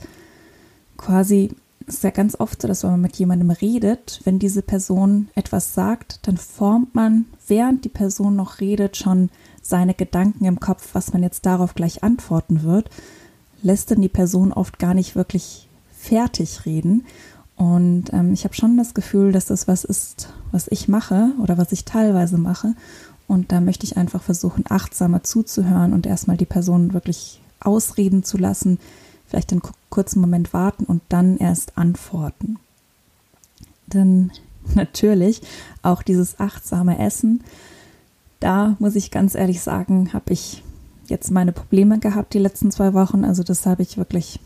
quasi, 0.96 1.54
ist 1.86 2.04
ja 2.04 2.10
ganz 2.10 2.38
oft 2.38 2.62
so, 2.62 2.68
dass 2.68 2.82
wenn 2.82 2.90
man 2.92 3.00
mit 3.00 3.16
jemandem 3.16 3.50
redet, 3.50 4.20
wenn 4.24 4.38
diese 4.38 4.62
Person 4.62 5.28
etwas 5.34 5.74
sagt, 5.74 6.26
dann 6.26 6.36
formt 6.36 6.94
man, 6.94 7.26
während 7.46 7.84
die 7.84 7.90
Person 7.90 8.36
noch 8.36 8.60
redet, 8.60 8.96
schon 8.96 9.30
seine 9.62 9.94
Gedanken 9.94 10.44
im 10.44 10.60
Kopf, 10.60 10.90
was 10.94 11.12
man 11.12 11.22
jetzt 11.22 11.46
darauf 11.46 11.74
gleich 11.74 12.02
antworten 12.02 12.62
wird, 12.62 12.90
lässt 13.62 13.90
dann 13.90 14.02
die 14.02 14.08
Person 14.08 14.52
oft 14.52 14.78
gar 14.78 14.94
nicht 14.94 15.16
wirklich 15.16 15.68
fertig 15.96 16.66
reden. 16.66 17.04
Und 17.56 18.12
ähm, 18.12 18.32
ich 18.32 18.44
habe 18.44 18.54
schon 18.54 18.76
das 18.76 18.94
Gefühl, 18.94 19.32
dass 19.32 19.46
das 19.46 19.68
was 19.68 19.84
ist, 19.84 20.28
was 20.50 20.66
ich 20.68 20.88
mache 20.88 21.32
oder 21.40 21.56
was 21.56 21.72
ich 21.72 21.84
teilweise 21.84 22.36
mache 22.36 22.74
und 23.26 23.52
da 23.52 23.60
möchte 23.60 23.84
ich 23.84 23.96
einfach 23.96 24.22
versuchen, 24.22 24.64
achtsamer 24.68 25.22
zuzuhören 25.22 25.92
und 25.92 26.06
erstmal 26.06 26.36
die 26.36 26.46
Person 26.46 26.92
wirklich 26.92 27.40
ausreden 27.60 28.22
zu 28.22 28.36
lassen, 28.36 28.78
vielleicht 29.34 29.50
einen 29.50 29.62
kurzen 29.90 30.20
Moment 30.20 30.52
warten 30.52 30.84
und 30.84 31.02
dann 31.08 31.38
erst 31.38 31.76
antworten. 31.76 32.60
Denn 33.88 34.30
natürlich 34.76 35.42
auch 35.82 36.02
dieses 36.04 36.38
achtsame 36.38 37.00
Essen, 37.00 37.42
da 38.38 38.76
muss 38.78 38.94
ich 38.94 39.10
ganz 39.10 39.34
ehrlich 39.34 39.60
sagen, 39.60 40.12
habe 40.12 40.32
ich 40.32 40.62
jetzt 41.08 41.32
meine 41.32 41.50
Probleme 41.50 41.98
gehabt 41.98 42.32
die 42.32 42.38
letzten 42.38 42.70
zwei 42.70 42.94
Wochen. 42.94 43.24
Also 43.24 43.42
das 43.42 43.66
habe 43.66 43.82
ich 43.82 43.98
wirklich, 43.98 44.38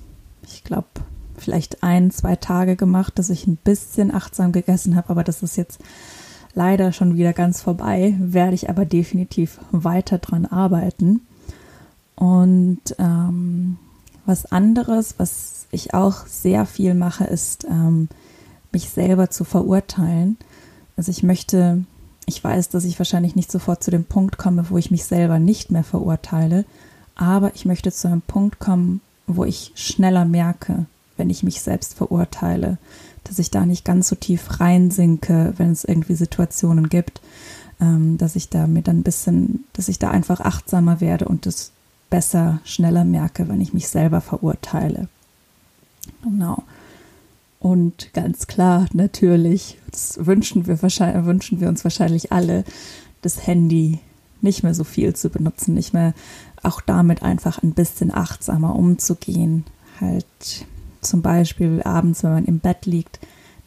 ich 0.42 0.64
glaube, 0.64 0.88
vielleicht 1.37 1.83
ein, 1.83 2.11
zwei 2.11 2.37
Tage 2.37 2.74
gemacht, 2.74 3.18
dass 3.18 3.29
ich 3.29 3.46
ein 3.46 3.57
bisschen 3.57 4.14
achtsam 4.14 4.53
gegessen 4.53 4.96
habe, 4.96 5.11
aber 5.11 5.22
das 5.22 5.42
ist 5.42 5.59
jetzt 5.59 5.81
leider 6.55 6.92
schon 6.92 7.14
wieder 7.14 7.35
ganz 7.35 7.61
vorbei, 7.61 8.16
werde 8.18 8.55
ich 8.55 8.70
aber 8.70 8.87
definitiv 8.87 9.61
weiter 9.70 10.16
dran 10.16 10.46
arbeiten. 10.46 11.20
Und 12.16 12.96
ähm, 12.98 13.77
was 14.29 14.47
anderes, 14.47 15.14
was 15.19 15.67
ich 15.71 15.95
auch 15.95 16.27
sehr 16.27 16.67
viel 16.67 16.95
mache, 16.95 17.25
ist, 17.25 17.64
ähm, 17.64 18.09
mich 18.73 18.91
selber 18.91 19.31
zu 19.31 19.45
verurteilen. 19.45 20.37
Also 20.97 21.11
ich 21.11 21.23
möchte, 21.23 21.85
ich 22.27 22.43
weiß, 22.43 22.69
dass 22.69 22.85
ich 22.85 22.99
wahrscheinlich 22.99 23.37
nicht 23.37 23.51
sofort 23.51 23.83
zu 23.83 23.91
dem 23.91 24.05
Punkt 24.05 24.38
komme, 24.38 24.67
wo 24.71 24.79
ich 24.79 24.91
mich 24.91 25.05
selber 25.05 25.38
nicht 25.38 25.71
mehr 25.71 25.85
verurteile, 25.85 26.64
aber 27.17 27.55
ich 27.55 27.64
möchte 27.64 27.91
zu 27.91 28.09
einem 28.09 28.23
Punkt 28.23 28.59
kommen, 28.59 29.01
wo 29.27 29.45
ich 29.45 29.73
schneller 29.75 30.25
merke, 30.25 30.87
wenn 31.17 31.31
ich 31.31 31.43
mich 31.43 31.61
selbst 31.61 31.95
verurteile 31.95 32.79
dass 33.29 33.38
ich 33.38 33.51
da 33.51 33.67
nicht 33.67 33.85
ganz 33.85 34.09
so 34.09 34.17
tief 34.17 34.61
reinsinke, 34.61 35.55
wenn 35.57 35.71
es 35.71 35.85
irgendwie 35.85 36.14
Situationen 36.14 36.88
gibt, 36.88 37.21
ähm, 37.81 38.19
dass 38.19 38.37
ich 38.37 38.49
da 38.49 38.67
mir 38.67 38.83
dann 38.83 39.01
ein 39.01 39.03
bisschen, 39.05 39.64
dass 39.75 39.88
ich 39.88 39.99
da 39.99 40.11
einfach 40.11 40.41
achtsamer 40.41 41.01
werde 41.01 41.27
und 41.27 41.47
das 41.47 41.73
besser, 42.11 42.61
schneller 42.64 43.05
merke, 43.05 43.49
wenn 43.49 43.61
ich 43.61 43.75
mich 43.75 43.88
selber 43.88 44.21
verurteile. 44.21 45.09
Genau. 46.23 46.62
Und 47.61 48.12
ganz 48.14 48.47
klar, 48.47 48.87
natürlich, 48.92 49.79
das 49.90 50.25
wünschen 50.25 50.66
wir 50.66 50.81
wahrscheinlich, 50.83 51.25
wünschen 51.25 51.61
wir 51.61 51.68
uns 51.68 51.85
wahrscheinlich 51.85 52.33
alle, 52.33 52.64
das 53.23 53.47
Handy 53.47 53.99
nicht 54.40 54.62
mehr 54.62 54.75
so 54.75 54.85
viel 54.85 55.14
zu 55.14 55.29
benutzen, 55.29 55.75
nicht 55.75 55.92
mehr 55.92 56.14
auch 56.62 56.81
damit 56.81 57.23
einfach 57.23 57.62
ein 57.62 57.73
bisschen 57.73 58.14
achtsamer 58.14 58.77
umzugehen. 58.77 59.64
Halt 60.01 60.27
zum 61.01 61.23
Beispiel 61.23 61.83
abends, 61.83 62.23
wenn 62.23 62.33
man 62.33 62.44
im 62.44 62.61
Bett 62.61 62.87
liegt, 62.87 63.18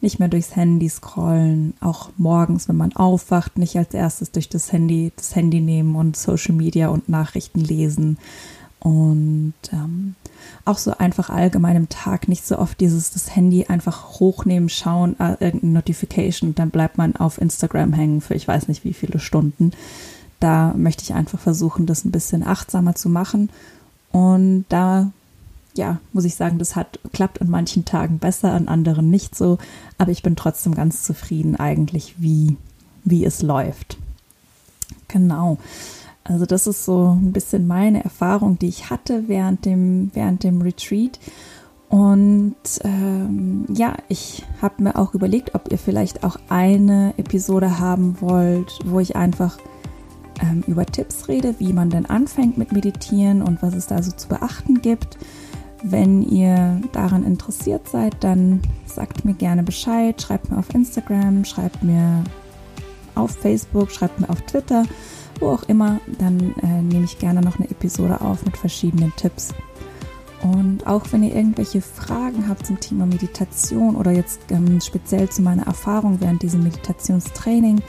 nicht 0.02 0.18
mehr 0.18 0.28
durchs 0.28 0.56
Handy 0.56 0.88
scrollen, 0.88 1.74
auch 1.80 2.10
morgens, 2.18 2.68
wenn 2.68 2.76
man 2.76 2.94
aufwacht, 2.94 3.56
nicht 3.56 3.76
als 3.76 3.94
erstes 3.94 4.32
durch 4.32 4.48
das 4.48 4.72
Handy 4.72 5.12
das 5.16 5.34
Handy 5.36 5.60
nehmen 5.60 5.96
und 5.96 6.16
Social 6.16 6.54
Media 6.54 6.88
und 6.88 7.08
Nachrichten 7.08 7.60
lesen 7.60 8.18
und 8.80 9.54
ähm, 9.72 10.16
auch 10.64 10.78
so 10.78 10.98
einfach 10.98 11.30
allgemein 11.30 11.76
im 11.76 11.88
Tag 11.88 12.26
nicht 12.26 12.44
so 12.44 12.58
oft 12.58 12.80
dieses 12.80 13.12
das 13.12 13.34
Handy 13.36 13.66
einfach 13.66 14.18
hochnehmen, 14.18 14.68
schauen, 14.68 15.18
äh, 15.20 15.36
irgendeine 15.38 15.74
Notification 15.74 16.50
und 16.50 16.58
dann 16.58 16.70
bleibt 16.70 16.98
man 16.98 17.14
auf 17.14 17.40
Instagram 17.40 17.92
hängen 17.92 18.20
für 18.20 18.34
ich 18.34 18.48
weiß 18.48 18.66
nicht 18.66 18.84
wie 18.84 18.94
viele 18.94 19.20
Stunden. 19.20 19.70
Da 20.40 20.74
möchte 20.76 21.04
ich 21.04 21.14
einfach 21.14 21.38
versuchen, 21.38 21.86
das 21.86 22.04
ein 22.04 22.10
bisschen 22.10 22.44
achtsamer 22.44 22.96
zu 22.96 23.08
machen 23.08 23.50
und 24.10 24.64
da 24.68 25.12
ja, 25.74 26.00
muss 26.12 26.24
ich 26.24 26.34
sagen, 26.34 26.58
das 26.58 26.76
hat 26.76 26.98
klappt 27.12 27.40
an 27.40 27.48
manchen 27.48 27.84
Tagen 27.84 28.18
besser, 28.18 28.52
an 28.52 28.68
anderen 28.68 29.10
nicht 29.10 29.34
so, 29.34 29.58
aber 29.98 30.10
ich 30.10 30.22
bin 30.22 30.36
trotzdem 30.36 30.74
ganz 30.74 31.04
zufrieden 31.04 31.56
eigentlich, 31.56 32.16
wie, 32.18 32.56
wie 33.04 33.24
es 33.24 33.42
läuft. 33.42 33.96
Genau. 35.08 35.58
Also 36.24 36.46
das 36.46 36.66
ist 36.66 36.84
so 36.84 37.16
ein 37.20 37.32
bisschen 37.32 37.66
meine 37.66 38.04
Erfahrung, 38.04 38.58
die 38.58 38.68
ich 38.68 38.90
hatte 38.90 39.24
während 39.28 39.64
dem, 39.64 40.10
während 40.14 40.44
dem 40.44 40.62
Retreat. 40.62 41.18
Und 41.88 42.54
ähm, 42.84 43.66
ja, 43.68 43.96
ich 44.08 44.44
habe 44.62 44.82
mir 44.82 44.96
auch 44.96 45.14
überlegt, 45.14 45.54
ob 45.54 45.70
ihr 45.70 45.78
vielleicht 45.78 46.24
auch 46.24 46.36
eine 46.48 47.12
Episode 47.18 47.78
haben 47.78 48.20
wollt, 48.20 48.78
wo 48.84 49.00
ich 49.00 49.16
einfach 49.16 49.58
ähm, 50.40 50.64
über 50.66 50.86
Tipps 50.86 51.28
rede, 51.28 51.56
wie 51.58 51.72
man 51.72 51.90
denn 51.90 52.06
anfängt 52.06 52.56
mit 52.56 52.72
Meditieren 52.72 53.42
und 53.42 53.62
was 53.62 53.74
es 53.74 53.88
da 53.88 54.02
so 54.02 54.12
zu 54.12 54.28
beachten 54.28 54.80
gibt. 54.80 55.18
Wenn 55.82 56.22
ihr 56.22 56.80
daran 56.92 57.24
interessiert 57.24 57.88
seid, 57.88 58.22
dann 58.22 58.62
sagt 58.86 59.24
mir 59.24 59.34
gerne 59.34 59.62
Bescheid, 59.64 60.20
schreibt 60.22 60.50
mir 60.50 60.58
auf 60.58 60.72
Instagram, 60.74 61.44
schreibt 61.44 61.82
mir 61.82 62.22
auf 63.14 63.32
Facebook, 63.32 63.90
schreibt 63.90 64.20
mir 64.20 64.30
auf 64.30 64.40
Twitter, 64.42 64.84
wo 65.40 65.50
auch 65.50 65.64
immer. 65.64 66.00
Dann 66.18 66.54
äh, 66.62 66.82
nehme 66.82 67.04
ich 67.04 67.18
gerne 67.18 67.40
noch 67.40 67.58
eine 67.58 67.68
Episode 67.68 68.20
auf 68.20 68.44
mit 68.44 68.56
verschiedenen 68.56 69.12
Tipps. 69.16 69.52
Und 70.42 70.86
auch 70.86 71.04
wenn 71.10 71.22
ihr 71.22 71.34
irgendwelche 71.34 71.80
Fragen 71.80 72.48
habt 72.48 72.66
zum 72.66 72.78
Thema 72.80 73.06
Meditation 73.06 73.96
oder 73.96 74.10
jetzt 74.10 74.40
ähm, 74.50 74.80
speziell 74.80 75.28
zu 75.28 75.42
meiner 75.42 75.66
Erfahrung 75.66 76.20
während 76.20 76.42
diesem 76.42 76.62
Meditationstraining, 76.62 77.80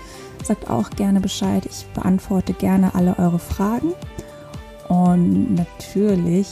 sagt 0.43 0.69
auch 0.69 0.89
gerne 0.91 1.19
Bescheid. 1.19 1.65
Ich 1.65 1.85
beantworte 1.93 2.53
gerne 2.53 2.93
alle 2.95 3.17
eure 3.17 3.39
Fragen. 3.39 3.93
Und 4.87 5.55
natürlich 5.55 6.47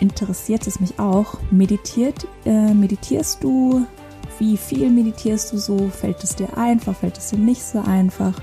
interessiert 0.00 0.66
es 0.66 0.80
mich 0.80 0.98
auch. 0.98 1.38
Meditiert, 1.50 2.26
äh, 2.44 2.74
meditierst 2.74 3.42
du? 3.44 3.86
Wie 4.38 4.56
viel 4.56 4.90
meditierst 4.90 5.52
du 5.52 5.58
so? 5.58 5.88
Fällt 5.88 6.24
es 6.24 6.36
dir 6.36 6.56
einfach? 6.56 6.96
Fällt 6.96 7.18
es 7.18 7.30
dir 7.30 7.38
nicht 7.38 7.62
so 7.62 7.80
einfach? 7.80 8.40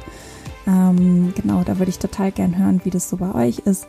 Ähm, 0.67 1.33
genau, 1.35 1.63
da 1.63 1.79
würde 1.79 1.89
ich 1.89 1.99
total 1.99 2.31
gern 2.31 2.57
hören, 2.57 2.81
wie 2.83 2.89
das 2.89 3.09
so 3.09 3.17
bei 3.17 3.33
euch 3.33 3.59
ist. 3.59 3.87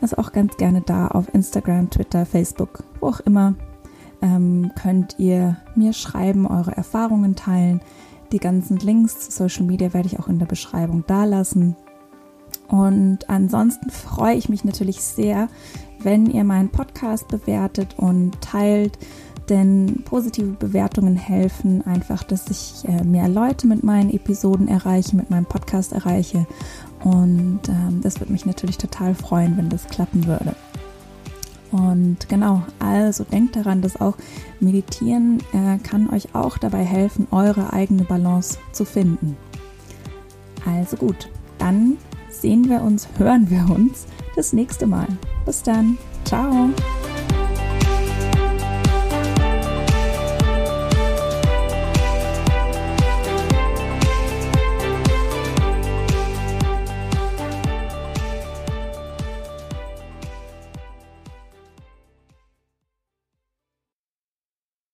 Also 0.00 0.16
auch 0.16 0.32
ganz 0.32 0.56
gerne 0.56 0.80
da 0.80 1.08
auf 1.08 1.32
Instagram, 1.34 1.90
Twitter, 1.90 2.24
Facebook, 2.24 2.84
wo 3.00 3.08
auch 3.08 3.20
immer. 3.20 3.54
Ähm, 4.22 4.72
könnt 4.80 5.16
ihr 5.18 5.56
mir 5.74 5.92
schreiben, 5.92 6.46
eure 6.46 6.76
Erfahrungen 6.76 7.36
teilen. 7.36 7.80
Die 8.32 8.38
ganzen 8.38 8.78
Links 8.78 9.18
zu 9.18 9.30
Social 9.30 9.64
Media 9.64 9.92
werde 9.92 10.06
ich 10.06 10.18
auch 10.18 10.28
in 10.28 10.38
der 10.38 10.46
Beschreibung 10.46 11.04
da 11.06 11.24
lassen. 11.24 11.76
Und 12.68 13.28
ansonsten 13.28 13.90
freue 13.90 14.36
ich 14.36 14.48
mich 14.48 14.64
natürlich 14.64 15.00
sehr, 15.00 15.48
wenn 16.02 16.26
ihr 16.26 16.44
meinen 16.44 16.70
Podcast 16.70 17.28
bewertet 17.28 17.94
und 17.96 18.40
teilt, 18.40 18.98
denn 19.48 20.02
positive 20.04 20.52
Bewertungen 20.52 21.16
helfen 21.16 21.84
einfach, 21.86 22.22
dass 22.22 22.48
ich 22.48 22.88
äh, 22.88 23.02
mehr 23.02 23.28
Leute 23.28 23.66
mit 23.66 23.82
meinen 23.82 24.10
Episoden 24.10 24.68
erreiche, 24.68 25.16
mit 25.16 25.30
meinem 25.30 25.46
Podcast 25.46 25.92
erreiche. 25.92 26.46
Und 27.02 27.60
ähm, 27.68 28.00
das 28.02 28.20
würde 28.20 28.32
mich 28.32 28.46
natürlich 28.46 28.78
total 28.78 29.14
freuen, 29.14 29.56
wenn 29.56 29.68
das 29.68 29.88
klappen 29.88 30.26
würde. 30.26 30.54
Und 31.72 32.28
genau, 32.28 32.62
also 32.78 33.24
denkt 33.24 33.56
daran, 33.56 33.82
dass 33.82 34.00
auch 34.00 34.16
Meditieren 34.60 35.38
äh, 35.52 35.78
kann 35.78 36.10
euch 36.10 36.34
auch 36.34 36.58
dabei 36.58 36.84
helfen, 36.84 37.26
eure 37.30 37.72
eigene 37.72 38.04
Balance 38.04 38.58
zu 38.72 38.84
finden. 38.84 39.36
Also 40.64 40.96
gut, 40.96 41.28
dann 41.58 41.96
sehen 42.28 42.68
wir 42.68 42.82
uns, 42.82 43.08
hören 43.18 43.50
wir 43.50 43.74
uns 43.74 44.06
das 44.36 44.52
nächste 44.52 44.86
Mal. 44.86 45.06
Bis 45.44 45.62
dann. 45.62 45.98
Ciao. 46.24 46.70